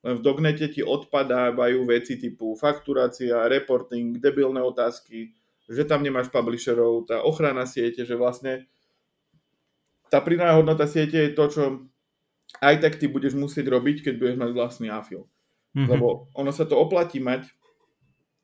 [0.00, 5.36] len v Dognete ti odpadávajú veci typu fakturácia, reporting, debilné otázky,
[5.68, 8.64] že tam nemáš publisherov, tá ochrana siete, že vlastne
[10.10, 11.62] tá pridaná hodnota siete je to, čo
[12.58, 15.30] aj tak ty budeš musieť robiť, keď budeš mať vlastný afil.
[15.76, 15.86] Mm-hmm.
[15.86, 17.46] Lebo ono sa to oplatí mať.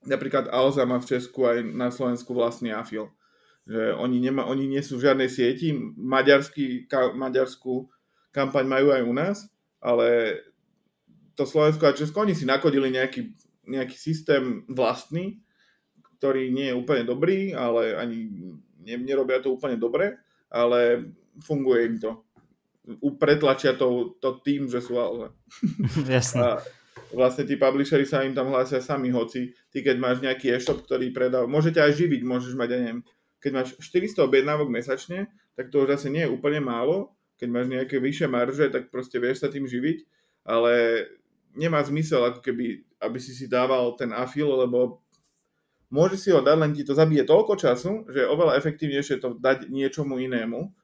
[0.07, 3.11] Napríklad Alza má v Česku aj na Slovensku vlastný afil
[3.66, 7.90] že oni, nema, oni nie sú v žiadnej sieti, maďarský, ka, maďarskú
[8.31, 9.37] kampaň majú aj u nás,
[9.83, 10.38] ale
[11.35, 13.35] to Slovensko a Česko, oni si nakodili nejaký,
[13.66, 15.42] nejaký systém vlastný,
[16.16, 18.31] ktorý nie je úplne dobrý, ale ani
[18.81, 20.16] ne, nerobia to úplne dobre,
[20.48, 21.11] ale
[21.42, 22.24] funguje im to.
[23.18, 25.35] Pretlačia to, to tým, že sú ale.
[26.09, 26.38] Jasne.
[26.38, 26.48] A
[27.12, 31.11] vlastne tí publishery sa im tam hlásia sami, hoci ty keď máš nejaký e-shop, ktorý
[31.11, 33.00] predáva, môžete aj živiť, môžeš mať, ja neviem,
[33.46, 37.14] keď máš 400 objednávok mesačne, tak to už zase nie je úplne málo.
[37.38, 40.02] Keď máš nejaké vyššie marže, tak proste vieš sa tým živiť,
[40.42, 41.06] ale
[41.54, 44.98] nemá zmysel, ako keby, aby si si dával ten afil, lebo
[45.94, 49.38] môže si ho dať, len ti to zabije toľko času, že je oveľa efektívnejšie to
[49.38, 50.74] dať niečomu inému,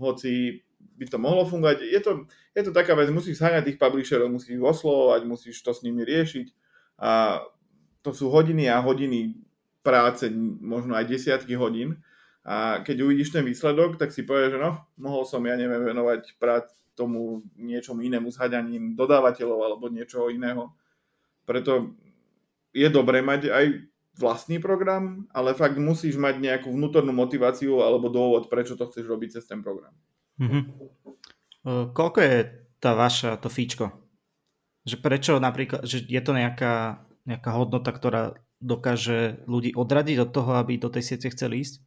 [0.00, 0.64] hoci
[0.96, 1.84] by to mohlo fungovať.
[1.84, 2.24] Je to,
[2.56, 6.46] je to taká vec, musíš zháňať tých publisherov, musíš oslovovať, musíš to s nimi riešiť
[6.96, 7.44] a
[8.00, 9.36] to sú hodiny a hodiny
[9.86, 10.26] práce,
[10.58, 12.02] možno aj desiatky hodín.
[12.42, 16.34] A keď uvidíš ten výsledok, tak si povieš, že no, mohol som, ja neviem, venovať
[16.42, 20.74] prác tomu niečomu inému s haďaním dodávateľov alebo niečoho iného.
[21.46, 21.94] Preto
[22.74, 23.66] je dobré mať aj
[24.16, 29.38] vlastný program, ale fakt musíš mať nejakú vnútornú motiváciu alebo dôvod, prečo to chceš robiť
[29.38, 29.92] cez ten program.
[30.40, 30.62] Mm-hmm.
[31.92, 32.36] Koľko je
[32.80, 33.92] tá vaša, to fíčko?
[34.88, 40.56] Že prečo napríklad, že je to nejaká nejaká hodnota, ktorá dokáže ľudí odradiť od toho,
[40.56, 41.84] aby do tej siete chceli ísť?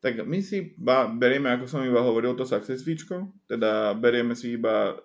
[0.00, 4.56] Tak my si iba berieme, ako som iba hovoril, to success feečko, teda berieme si
[4.56, 4.96] iba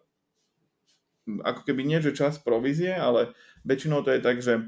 [1.26, 3.34] ako keby nie, že čas provízie, ale
[3.66, 4.62] väčšinou to je tak, že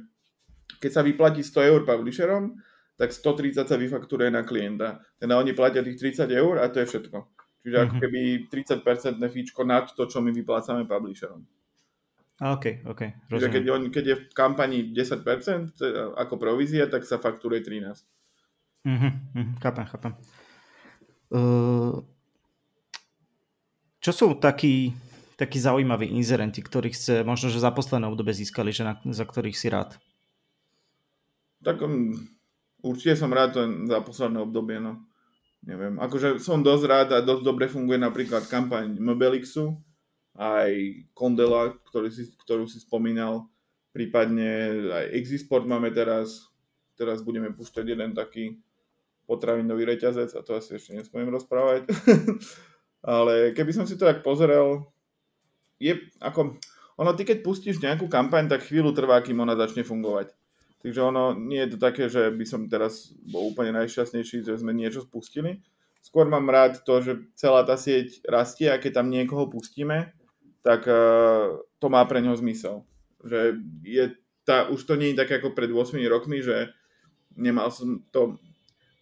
[0.81, 2.59] keď sa vyplatí 100 eur publisherom,
[2.97, 5.05] tak 130 sa vyfakturuje na klienta.
[5.21, 7.17] Teda oni platia tých 30 eur a to je všetko.
[7.61, 7.87] Čiže mm-hmm.
[7.87, 8.01] ako mhm.
[8.01, 8.19] keby
[9.21, 11.45] 30% fíčko nad to, čo my vyplácame publisherom.
[12.37, 13.01] OK, OK.
[13.33, 15.25] Čiže keď, on, keď je v kampani 10%
[16.13, 18.05] ako provízia, tak sa fakturuje 13.
[18.85, 20.13] Mm-hmm, mm-hmm, chápem, chápem.
[21.33, 22.05] Uh,
[23.97, 24.93] čo sú takí,
[25.33, 29.57] takí zaujímaví inzerenti, ktorých ste možno, že za posledné obdobie získali, že na, za ktorých
[29.57, 29.97] si rád?
[31.65, 32.13] Tak um,
[32.85, 35.09] určite som rád to za posledné obdobie, no.
[35.65, 39.81] Neviem, akože som dosť rád a dosť dobre funguje napríklad kampaň Mobilixu,
[40.37, 40.69] aj
[41.17, 43.49] Kondela, ktorý si, ktorú si spomínal,
[43.89, 46.53] prípadne aj Exisport máme teraz,
[46.93, 48.61] teraz budeme púšťať jeden taký
[49.25, 51.89] potravinový reťazec a to asi ešte nespomiem rozprávať.
[53.03, 54.85] Ale keby som si to tak pozrel,
[55.81, 56.57] je ako,
[56.97, 60.33] ono ty keď pustíš nejakú kampaň, tak chvíľu trvá, kým ona začne fungovať.
[60.81, 64.77] Takže ono nie je to také, že by som teraz bol úplne najšťastnejší, že sme
[64.77, 65.65] niečo spustili.
[66.05, 70.13] Skôr mám rád to, že celá tá sieť rastie a keď tam niekoho pustíme,
[70.61, 72.85] tak uh, to má pre neho zmysel.
[73.23, 74.05] Že je
[74.47, 76.71] tá, už to nie je také ako pred 8 rokmi, že
[77.35, 78.39] nemal som to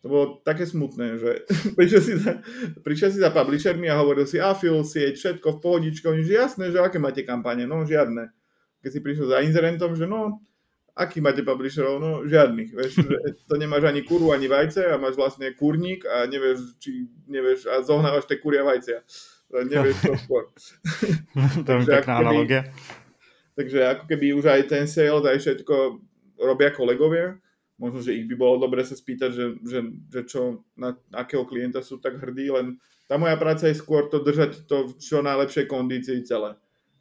[0.05, 2.37] to bolo také smutné, že prišiel si, za,
[2.85, 6.77] prišiel si za publishermi a hovoril si afil, sieť, všetko v pohodičku, že jasné, že
[6.77, 8.29] aké máte kampane, no žiadne.
[8.85, 10.45] Keď si prišiel za inzerentom, že no,
[10.93, 11.97] aký máte publisherov?
[11.97, 12.77] No žiadnych.
[12.77, 13.17] Vieš, že
[13.49, 17.81] to nemáš ani kuru, ani vajce a máš vlastne kurník a nevieš, či nevieš, a
[17.81, 19.01] zohnávaš tie kuria vajcia.
[19.53, 20.43] Nevieš to skôr.
[21.65, 22.61] to je pekná analogia.
[23.55, 25.75] Takže ako keby už aj ten sales, aj všetko
[26.41, 27.39] robia kolegovia.
[27.75, 31.83] Možno, že ich by bolo dobre sa spýtať, že, že, že čo, na akého klienta
[31.83, 35.65] sú tak hrdí, len tá moja práca je skôr to držať to v čo najlepšej
[35.67, 36.55] kondícii celé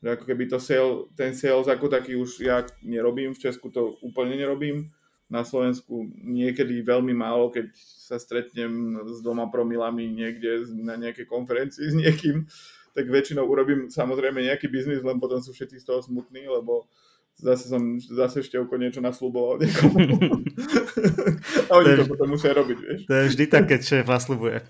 [0.04, 3.96] že ako keby to sale, ten sales ako taký už ja nerobím, v Česku to
[4.04, 4.92] úplne nerobím,
[5.34, 11.90] na Slovensku niekedy veľmi málo, keď sa stretnem s dvoma promilami niekde na nejakej konferencii
[11.90, 12.46] s niekým,
[12.94, 16.86] tak väčšinou urobím samozrejme nejaký biznis, len potom sú všetci z toho smutní, lebo
[17.34, 19.98] zase som zase števko niečo nasľuboval niekomu.
[21.68, 23.00] A oni to, to potom musia robiť, vieš.
[23.10, 24.62] To je vždy tak, keď šéf nasľubuje.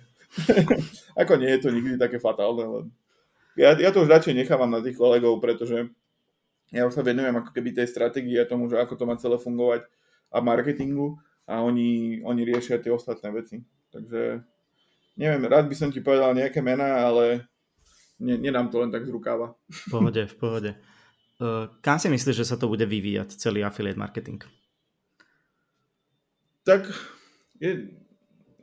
[1.21, 2.87] Ako nie je to nikdy také fatálne, len
[3.55, 5.87] ja, ja to už radšej nechávam na tých kolegov, pretože
[6.75, 9.39] ja už sa venujem ako keby tej stratégii a tomu, že ako to má celé
[9.39, 9.87] fungovať
[10.35, 11.15] a marketingu
[11.47, 13.63] a oni, oni riešia tie ostatné veci.
[13.95, 14.43] Takže
[15.15, 17.47] neviem, rád by som ti povedal nejaké mená, ale
[18.19, 19.55] ne, nedám to len tak z rukáva.
[19.71, 20.71] V pohode, v pohode.
[21.39, 24.43] Uh, kam si myslíš, že sa to bude vyvíjať, celý affiliate marketing?
[26.65, 26.89] Tak
[27.61, 27.93] je,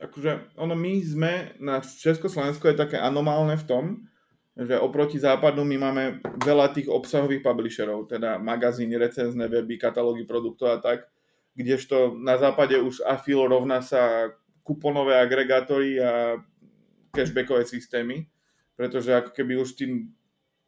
[0.02, 1.32] akože ono my sme
[1.62, 3.84] na Československu je také anomálne v tom,
[4.52, 6.04] že oproti západu my máme
[6.44, 11.08] veľa tých obsahových publisherov, teda magazíny, recenzné weby, katalógy produktov a tak,
[11.52, 16.38] kdežto na západe už Afil rovná sa kuponové agregátory a
[17.12, 18.24] cashbackové systémy,
[18.76, 20.08] pretože ako keby už tí,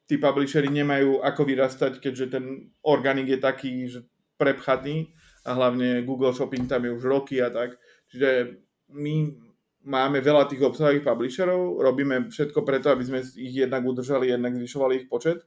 [0.05, 4.01] tí publishery nemajú ako vyrastať, keďže ten organik je taký že
[4.37, 5.15] prepchatý
[5.47, 7.81] a hlavne Google Shopping tam je už roky a tak.
[8.13, 8.61] Čiže
[8.93, 9.15] my
[9.85, 15.05] máme veľa tých obsahových publisherov, robíme všetko preto, aby sme ich jednak udržali, jednak zvyšovali
[15.05, 15.45] ich počet,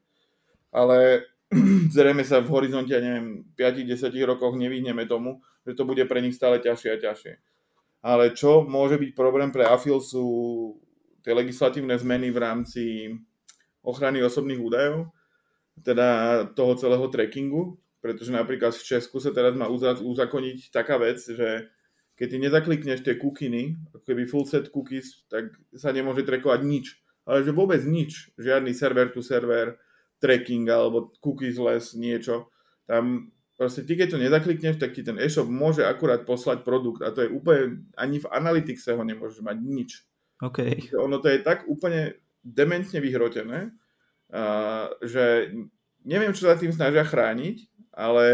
[0.73, 1.25] ale
[1.95, 6.35] zrejme sa v horizonte, ja neviem, 5-10 rokoch nevyhneme tomu, že to bude pre nich
[6.35, 7.33] stále ťažšie a ťažšie.
[8.03, 10.25] Ale čo môže byť problém pre AFIL sú
[11.23, 12.83] tie legislatívne zmeny v rámci
[13.83, 15.11] ochrany osobných údajov,
[15.83, 16.07] teda
[16.55, 21.67] toho celého trackingu, pretože napríklad v Česku sa teraz má uzakoniť taká vec, že
[22.17, 26.97] keď ty nezaklikneš tie kukiny, keby full set cookies, tak sa nemôže trackovať nič.
[27.27, 29.77] Ale že vôbec nič, žiadny server to server,
[30.17, 32.49] tracking alebo cookies-less niečo.
[32.89, 37.09] Tam proste ty keď to nezaklikneš, tak ti ten e-shop môže akurát poslať produkt a
[37.09, 39.91] to je úplne, ani v Analyticse ho nemôžeš mať nič.
[40.37, 40.93] Okay.
[40.93, 42.13] Ono to je tak úplne
[42.45, 43.73] dementne vyhrotené,
[45.01, 45.25] že
[46.05, 48.25] neviem, čo sa tým snažia chrániť, ale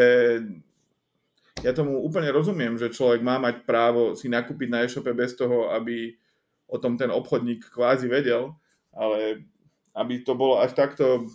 [1.63, 5.71] ja tomu úplne rozumiem, že človek má mať právo si nakúpiť na e-shope bez toho,
[5.71, 6.11] aby
[6.67, 8.51] o tom ten obchodník kvázi vedel,
[8.91, 9.47] ale
[9.95, 11.31] aby to bolo až takto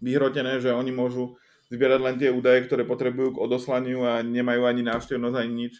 [0.00, 1.36] vyhrotené, že oni môžu
[1.70, 5.74] zbierať len tie údaje, ktoré potrebujú k odoslaniu a nemajú ani návštevnosť, ani nič.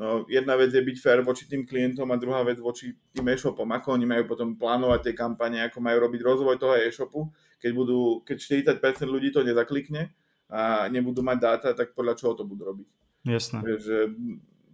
[0.00, 3.68] No, jedna vec je byť fair voči tým klientom a druhá vec voči tým e-shopom,
[3.68, 7.20] ako oni majú potom plánovať tie kampane, ako majú robiť rozvoj toho e-shopu,
[7.60, 8.36] keď, budú, keď
[8.80, 10.08] 40% ľudí to nezaklikne
[10.48, 12.88] a nebudú mať dáta, tak podľa čoho to budú robiť.
[13.28, 13.60] Jasné.
[13.60, 13.98] Že,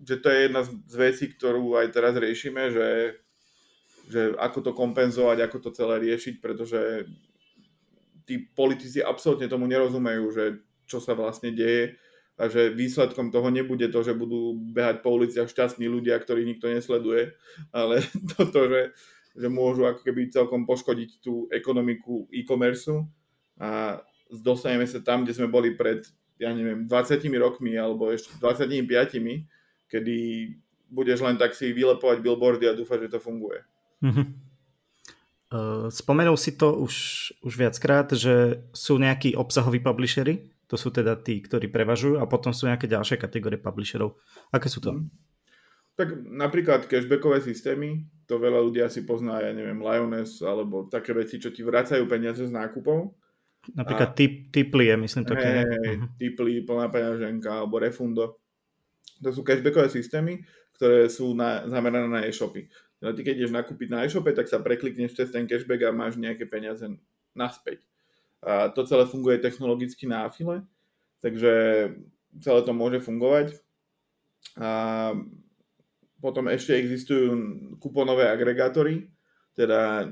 [0.06, 2.88] že to je jedna z vecí, ktorú aj teraz riešime, že,
[4.06, 7.10] že ako to kompenzovať, ako to celé riešiť, pretože
[8.26, 10.44] tí politici absolútne tomu nerozumejú, že
[10.84, 11.94] čo sa vlastne deje
[12.36, 16.68] a že výsledkom toho nebude to, že budú behať po uliciach šťastní ľudia, ktorých nikto
[16.68, 17.32] nesleduje,
[17.72, 18.04] ale
[18.36, 18.92] toto, že,
[19.32, 22.92] že môžu ako keby celkom poškodiť tú ekonomiku e-commerce
[23.56, 26.04] a dostaneme sa tam, kde sme boli pred,
[26.36, 28.84] ja neviem, 20 rokmi alebo ešte 25,
[29.88, 30.16] kedy
[30.92, 33.64] budeš len tak si vylepovať billboardy a dúfať, že to funguje.
[34.04, 34.45] Mm-hmm.
[35.90, 36.94] Spomenul si to už,
[37.46, 42.50] už viackrát, že sú nejakí obsahoví publishery, to sú teda tí, ktorí prevažujú a potom
[42.50, 44.18] sú nejaké ďalšie kategórie publisherov.
[44.50, 44.98] Aké sú to?
[44.98, 45.06] Mm.
[45.96, 51.40] Tak napríklad cashbackové systémy, to veľa ľudí asi pozná, ja neviem, Lioness alebo také veci,
[51.40, 53.16] čo ti vracajú peniaze z nákupov.
[53.72, 55.46] Napríklad a, tip, Tipli je, myslím, také.
[55.46, 56.10] Hej, hej, uh-huh.
[56.20, 58.44] Tipli, plná peňaženka alebo Refundo.
[59.24, 60.44] To sú cashbackové systémy,
[60.76, 62.68] ktoré sú na, zamerané na e-shopy.
[63.06, 66.18] Teda ty keď ideš nakúpiť na e-shope, tak sa preklikneš cez ten cashback a máš
[66.18, 66.82] nejaké peniaze
[67.38, 67.78] naspäť.
[68.42, 70.66] A to celé funguje technologicky na afile,
[71.22, 71.54] takže
[72.42, 73.54] celé to môže fungovať.
[74.58, 75.14] A
[76.18, 77.30] potom ešte existujú
[77.78, 79.06] kuponové agregátory,
[79.54, 80.10] teda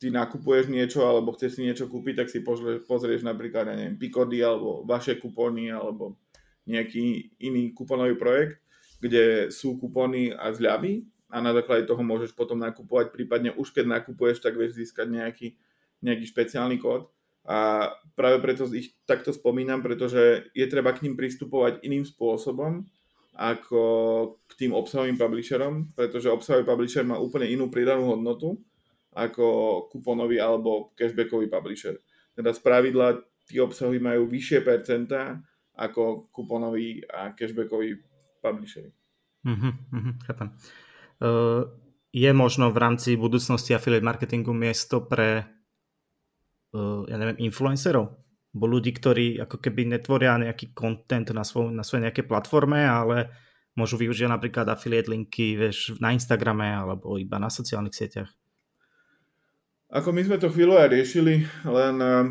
[0.00, 2.40] ty nakupuješ niečo alebo chceš si niečo kúpiť, tak si
[2.88, 6.16] pozrieš napríklad, ja neviem, Picody alebo vaše kupóny alebo
[6.64, 8.64] nejaký iný kuponový projekt,
[8.96, 13.90] kde sú kupóny a zľavy a na základe toho môžeš potom nakupovať, prípadne už keď
[13.90, 15.58] nakupuješ, tak vieš získať nejaký,
[15.98, 17.10] nejaký špeciálny kód.
[17.42, 22.86] A práve preto ich takto spomínam, pretože je treba k ním pristupovať iným spôsobom
[23.34, 23.82] ako
[24.46, 28.62] k tým obsahovým publisherom, pretože obsahový publisher má úplne inú pridanú hodnotu
[29.10, 29.46] ako
[29.90, 31.98] kuponový alebo cashbackový publisher.
[32.38, 33.18] Teda z pravidla
[33.50, 35.42] tí obsahy majú vyššie percentá
[35.74, 37.98] ako kuponový a cashbackový
[38.38, 38.94] publisher.
[39.42, 40.48] Mm-hmm, mm-hmm, chápem.
[41.24, 41.64] Uh,
[42.12, 45.48] je možno v rámci budúcnosti affiliate marketingu miesto pre
[46.76, 48.12] uh, ja neviem, influencerov,
[48.52, 53.32] bo ľudí, ktorí ako keby netvoria nejaký content na, svoj, na svojej nejakej platforme, ale
[53.72, 58.30] môžu využiť napríklad affiliate linky vieš, na Instagrame alebo iba na sociálnych sieťach.
[59.94, 62.28] Ako my sme to chvíľu aj riešili, len uh,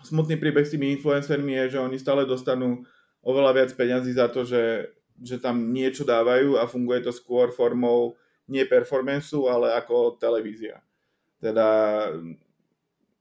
[0.00, 2.82] smutný príbeh s tými influencermi je, že oni stále dostanú
[3.22, 8.14] oveľa viac peňazí za to, že, že tam niečo dávajú a funguje to skôr formou
[8.48, 10.80] nie performanceu, ale ako televízia.
[11.38, 11.68] Teda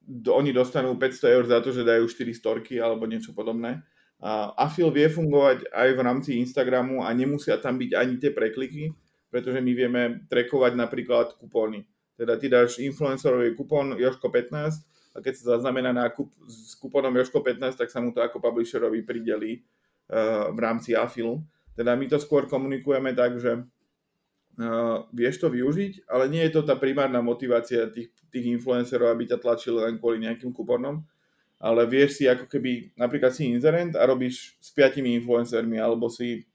[0.08, 3.84] oni dostanú 500 eur za to, že dajú 4 storky alebo niečo podobné.
[4.18, 8.90] A Afil vie fungovať aj v rámci Instagramu a nemusia tam byť ani tie prekliky,
[9.30, 11.86] pretože my vieme trekovať napríklad kupóny.
[12.18, 17.46] Teda ty dáš influencerový kupón Joško 15 a keď sa zaznamená nákup s kupónom Joško
[17.46, 19.62] 15, tak sa mu to ako publisherovi prideli
[20.10, 21.46] uh, v rámci Afilu.
[21.78, 26.66] Teda my to skôr komunikujeme tak, že uh, vieš to využiť, ale nie je to
[26.66, 31.06] tá primárna motivácia tých, tých influencerov, aby ťa tlačili len kvôli nejakým kuponom,
[31.62, 36.50] ale vieš si ako keby, napríklad si inzerent a robíš s piatimi influencermi, alebo si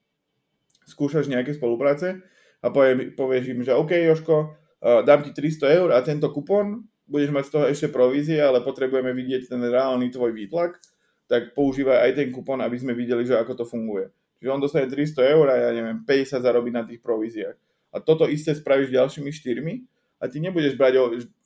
[0.91, 2.19] skúšaš nejaké spolupráce
[2.59, 4.37] a povie, povieš im, že OK, Joško,
[4.83, 8.59] uh, dám ti 300 eur a tento kupon, budeš mať z toho ešte provízie, ale
[8.67, 10.83] potrebujeme vidieť ten reálny tvoj výtlak,
[11.31, 14.11] tak používaj aj ten kupon, aby sme videli, že ako to funguje.
[14.43, 17.55] Čiže on dostane 300 eur a ja neviem, 50 zarobí na tých províziách
[17.93, 19.75] a toto isté spravíš ďalšími štyrmi
[20.17, 20.95] a ty nebudeš brať,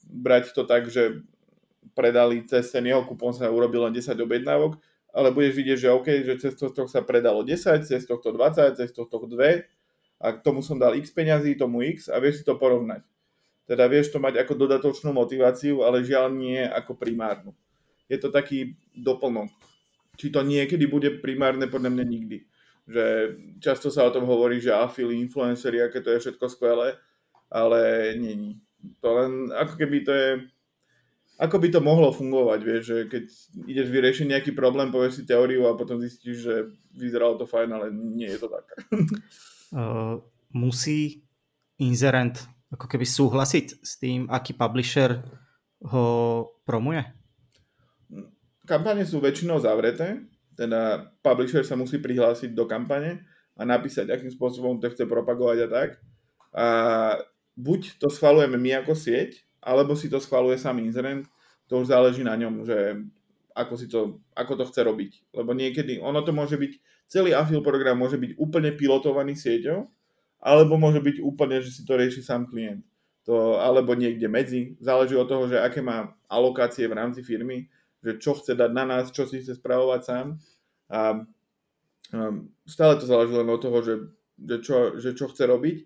[0.07, 1.27] brať to tak, že
[1.93, 4.79] predali cez ten jeho kupón sa urobil len 10 objednávok,
[5.11, 8.89] ale budeš vidieť, že OK, že cez tohto sa predalo 10, cez tohto 20, cez
[8.95, 12.55] tohto 2 a k tomu som dal x peňazí, tomu x a vieš si to
[12.55, 13.03] porovnať.
[13.67, 17.51] Teda vieš to mať ako dodatočnú motiváciu, ale žiaľ nie ako primárnu.
[18.07, 19.51] Je to taký doplnok.
[20.15, 22.39] Či to niekedy bude primárne, podľa mňa nikdy
[22.87, 26.95] že často sa o tom hovorí, že afili, influenceri, aké to je všetko skvelé,
[27.51, 28.63] ale není.
[29.03, 30.31] To len ako keby to je
[31.37, 33.25] ako by to mohlo fungovať, vieš, že keď
[33.69, 36.55] ideš vyriešiť nejaký problém, povieš si teóriu a potom zistíš, že
[36.97, 38.67] vyzeralo to fajn, ale nie je to tak.
[39.75, 40.23] Uh,
[40.55, 41.27] musí
[41.83, 42.39] inzerent
[42.71, 45.27] ako keby súhlasiť s tým, aký publisher
[45.83, 46.07] ho
[46.63, 47.03] promuje?
[48.63, 50.23] Kampane sú väčšinou zavreté,
[50.57, 53.23] teda publisher sa musí prihlásiť do kampane
[53.57, 55.91] a napísať, akým spôsobom to chce propagovať a tak.
[56.57, 56.67] A
[57.57, 61.29] buď to schvalujeme my ako sieť, alebo si to schvaluje sám inzerent,
[61.69, 63.05] to už záleží na ňom, že
[63.57, 65.13] ako, si to, ako to chce robiť.
[65.33, 66.73] Lebo niekedy, ono to môže byť,
[67.09, 69.89] celý afil program môže byť úplne pilotovaný sieťou,
[70.41, 72.85] alebo môže byť úplne, že si to rieši sám klient.
[73.27, 74.79] To, alebo niekde medzi.
[74.79, 77.67] Záleží od toho, že aké má alokácie v rámci firmy
[78.07, 80.39] že čo chce dať na nás, čo si chce spravovať sám.
[80.87, 81.27] A
[82.63, 83.95] stále to záleží len od toho, že,
[84.39, 85.77] že, čo, že čo chce robiť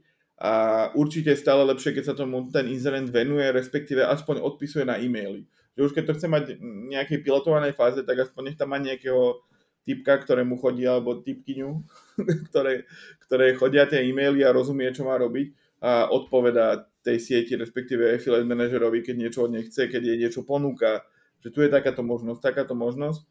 [0.41, 0.53] a
[0.97, 5.45] určite je stále lepšie, keď sa tomu ten inzerent venuje, respektíve aspoň odpisuje na e-maily.
[5.77, 6.45] Že už keď to chce mať
[6.93, 9.41] nejakej pilotovanej fáze, tak aspoň nech tam má nejakého
[9.85, 11.85] typka, ktorému chodí, alebo typkyňu,
[12.53, 12.89] ktoré,
[13.29, 18.49] ktoré chodia tie e-maily a rozumie, čo má robiť a odpoveda tej sieti, respektíve affiliate
[18.49, 21.05] manažerovi, keď niečo od nej chce, keď jej niečo ponúka,
[21.41, 23.25] že tu je takáto možnosť, takáto možnosť,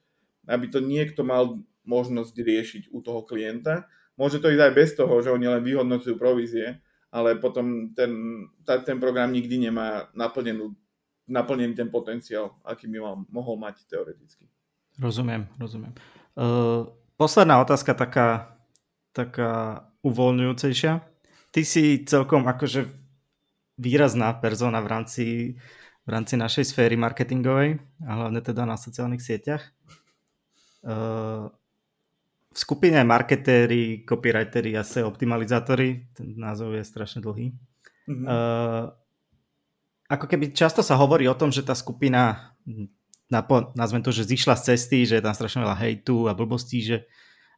[0.49, 3.89] aby to niekto mal možnosť riešiť u toho klienta.
[4.19, 8.11] Môže to ísť aj bez toho, že oni len vyhodnocujú provízie, ale potom ten,
[8.67, 10.75] tá, ten program nikdy nemá naplnenú,
[11.25, 14.45] naplnený ten potenciál, aký by mal, mohol mať teoreticky.
[14.99, 15.93] Rozumiem, rozumiem.
[16.35, 18.59] Uh, posledná otázka taká,
[19.15, 21.01] taká uvoľňujúcejšia.
[21.49, 22.85] Ty si celkom akože
[23.79, 25.23] výrazná persona v rámci,
[26.09, 29.61] v rámci našej sféry marketingovej a hlavne teda na sociálnych sieťach.
[30.81, 31.53] Uh,
[32.49, 37.53] v skupine marketéri, copywriteri a SEO optimalizátori, ten názov je strašne dlhý,
[38.09, 38.25] mm-hmm.
[40.09, 42.57] ako keby často sa hovorí o tom, že tá skupina,
[43.77, 47.05] nazvem to, že zišla z cesty, že je tam strašne veľa hejtu a blbostí, že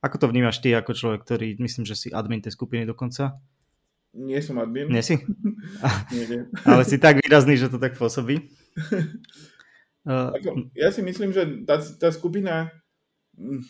[0.04, 3.40] ako to vnímaš ty ako človek, ktorý, myslím, že si admin tej skupiny dokonca?
[4.12, 4.92] Nie som admin.
[4.92, 5.20] Nie si?
[6.68, 8.52] Ale si tak výrazný, že to tak pôsobí.
[10.08, 12.74] Ako, ja si myslím, že tá, tá skupina
[13.38, 13.62] hm,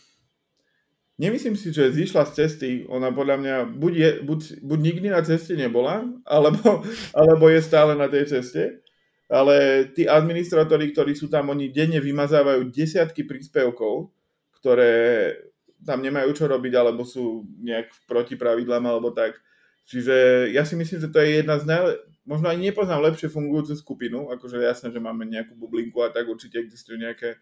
[1.22, 2.70] Nemyslím si, že zišla z cesty.
[2.90, 6.82] Ona podľa mňa buď, je, buď, buď nikdy na ceste nebola, alebo,
[7.14, 8.82] alebo je stále na tej ceste.
[9.30, 14.12] Ale tí administratóri, ktorí sú tam, oni denne vymazávajú desiatky príspevkov,
[14.60, 15.38] ktoré
[15.86, 19.38] tam nemajú čo robiť, alebo sú nejak proti pravidlám, alebo tak.
[19.86, 21.98] Čiže ja si myslím, že to je jedna z naj...
[22.22, 26.62] Možno ani nepoznám lepšie fungujúcu skupinu, akože jasné, že máme nejakú bublinku a tak určite
[26.62, 27.42] existujú nejaké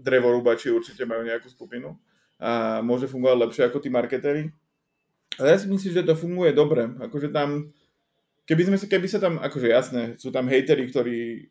[0.00, 1.94] drevorúbači, určite majú nejakú skupinu
[2.40, 4.48] a môže fungovať lepšie ako tí marketéri.
[5.36, 6.88] Ale ja si myslím, že to funguje dobre.
[7.00, 7.72] Akože tam,
[8.48, 11.48] keby, sme, keby sa tam, akože jasné, sú tam hejteri, ktorí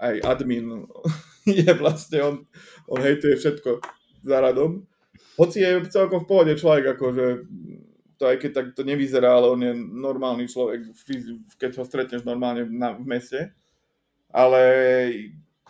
[0.00, 0.86] aj admin
[1.46, 2.34] je vlastne, on,
[2.90, 3.78] on hejtuje všetko
[4.26, 4.86] za radom.
[5.36, 7.26] Hoci je celkom v pohode človek, akože
[8.20, 10.92] to aj keď tak to nevyzerá, ale on je normálny človek,
[11.56, 13.56] keď ho stretneš normálne na, v meste.
[14.28, 14.60] Ale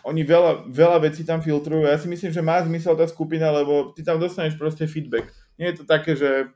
[0.03, 1.87] oni veľa, veľa vecí tam filtrujú.
[1.87, 5.31] Ja si myslím, že má zmysel tá skupina, lebo ty tam dostaneš proste feedback.
[5.55, 6.51] Nie je to také, že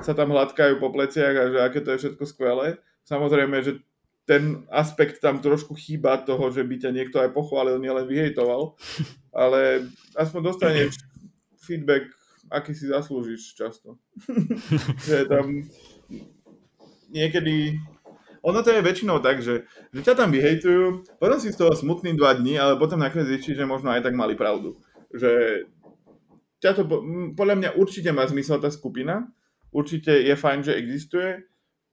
[0.00, 2.80] sa tam hladkajú po pleciach a že aké to je všetko skvelé.
[3.04, 3.84] Samozrejme, že
[4.24, 8.72] ten aspekt tam trošku chýba toho, že by ťa niekto aj pochválil, nielen vyhejtoval,
[9.44, 10.96] ale aspoň dostaneš
[11.60, 12.08] feedback,
[12.50, 13.96] aký si zaslúžiš často.
[15.08, 15.64] že tam
[17.12, 17.78] niekedy
[18.44, 22.12] ono to je väčšinou tak, že, že ťa tam vyhejtujú, potom si z toho smutný
[22.12, 24.76] dva dní, ale potom nakoniec zistíš, že možno aj tak mali pravdu.
[25.16, 25.64] Že
[26.60, 26.82] ťa to,
[27.32, 29.32] podľa mňa určite má zmysel tá skupina,
[29.72, 31.40] určite je fajn, že existuje.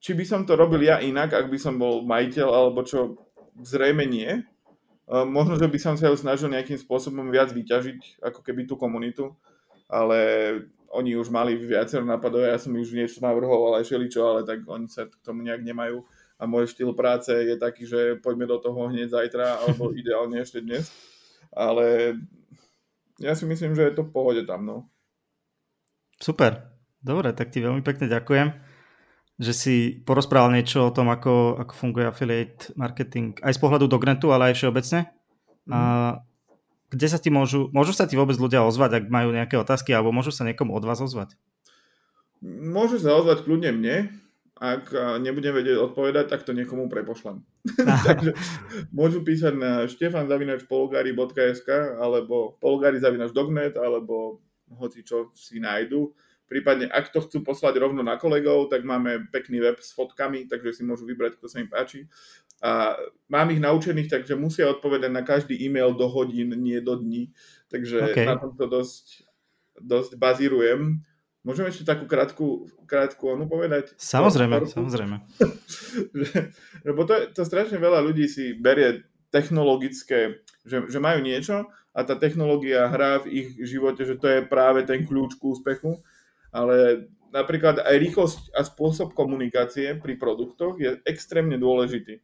[0.04, 3.16] Či by som to robil ja inak, ak by som bol majiteľ, alebo čo,
[3.64, 4.43] zrejme nie.
[5.08, 9.36] Možno, že by som sa ho snažil nejakým spôsobom viac vyťažiť, ako keby tú komunitu,
[9.91, 10.19] ale
[10.91, 14.87] oni už mali viacero nápadov, ja som už niečo navrhoval aj šeličo, ale tak oni
[14.87, 16.03] sa k tomu nejak nemajú
[16.41, 20.63] a môj štýl práce je taký, že poďme do toho hneď zajtra alebo ideálne ešte
[20.63, 20.89] dnes.
[21.51, 22.17] Ale
[23.21, 24.65] ja si myslím, že je to v pohode tam.
[24.65, 24.77] No.
[26.17, 26.71] Super.
[27.01, 28.53] Dobre, tak ti veľmi pekne ďakujem,
[29.41, 29.75] že si
[30.05, 34.61] porozprával niečo o tom, ako, ako funguje affiliate marketing aj z pohľadu Dognetu, ale aj
[34.61, 35.09] všeobecne.
[35.65, 35.73] Mm.
[35.73, 36.30] A mhm.
[36.91, 40.11] Kde sa ti môžu, môžu sa ti vôbec ľudia ozvať, ak majú nejaké otázky, alebo
[40.11, 41.39] môžu sa niekomu od vás ozvať?
[42.43, 44.11] Môžu sa ozvať kľudne mne,
[44.61, 47.41] ak nebudem vedieť odpovedať, tak to niekomu prepošlem.
[48.07, 48.37] Takže
[48.93, 54.43] môžu písať na štefanzavinačpolgari.sk alebo polgari.dognet alebo
[54.77, 56.13] hoci čo si nájdu.
[56.52, 60.76] Prípadne, ak to chcú poslať rovno na kolegov, tak máme pekný web s fotkami, takže
[60.76, 62.12] si môžu vybrať, kto sa im páči.
[62.60, 62.99] A
[63.32, 67.32] mám ich naučených, takže musia odpovedať na každý e-mail do hodín, nie do dní.
[67.72, 68.28] Takže okay.
[68.28, 69.24] na tomto dosť,
[69.80, 70.99] dosť bazírujem.
[71.47, 73.95] Môžem ešte takú krátku, krátku onu povedať?
[73.95, 75.24] Samozrejme, samozrejme.
[76.91, 82.20] lebo to, to strašne veľa ľudí si berie technologické, že, že majú niečo a tá
[82.20, 86.04] technológia hrá v ich živote, že to je práve ten kľúč k úspechu,
[86.52, 92.20] ale napríklad aj rýchlosť a spôsob komunikácie pri produktoch je extrémne dôležitý.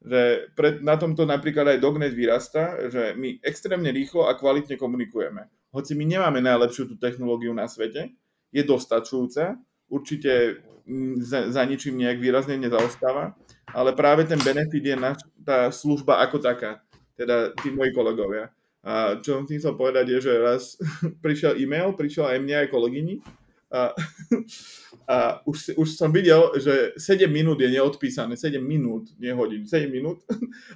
[0.00, 0.20] Že
[0.58, 5.46] pred, na tomto napríklad aj Dognet vyrasta, že my extrémne rýchlo a kvalitne komunikujeme.
[5.70, 8.10] Hoci my nemáme najlepšiu tú technológiu na svete,
[8.50, 9.54] je dostačujúca,
[9.86, 13.38] určite mm, za, za ničím nejak výrazne nezaostáva,
[13.70, 16.82] ale práve ten benefit je naš, tá služba ako taká,
[17.14, 18.50] teda tí moji kolegovia.
[18.80, 20.74] A čo som tým chcel povedať je, že raz
[21.24, 23.20] prišiel e-mail, prišiel aj mne aj kolegyni
[23.70, 23.94] a,
[25.06, 25.16] a
[25.46, 30.26] už, už som videl, že 7 minút je neodpísané, 7 minút, nie hodín, 7 minút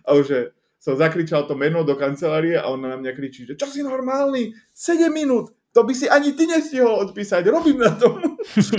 [0.07, 0.41] a už že
[0.79, 4.53] som zakričal to meno do kancelárie a ona na mňa kričí, že čo si normálny,
[4.77, 8.21] 7 minút, to by si ani ty nestihol odpísať, robím na tom.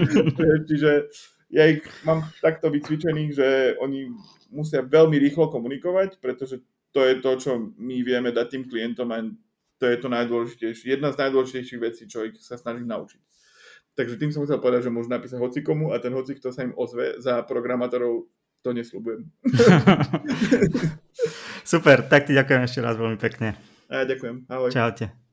[0.70, 1.11] Čiže
[1.51, 3.47] ja ich mám takto vycvičených, že
[3.84, 4.13] oni
[4.53, 6.63] musia veľmi rýchlo komunikovať, pretože
[6.95, 9.20] to je to, čo my vieme dať tým klientom a
[9.76, 10.95] to je to najdôležitejšie.
[10.95, 13.20] Jedna z najdôležitejších vecí, čo ich sa snaží naučiť.
[13.95, 16.75] Takže tým som chcel povedať, že môžu napísať hocikomu a ten hoci, kto sa im
[16.75, 18.27] ozve za programátorov,
[18.59, 19.23] to nesľubujem.
[21.63, 23.55] Super, tak ti ďakujem ešte raz veľmi pekne.
[23.87, 24.51] A ja ďakujem.
[24.51, 24.69] Ahoj.
[24.73, 25.24] Čaute.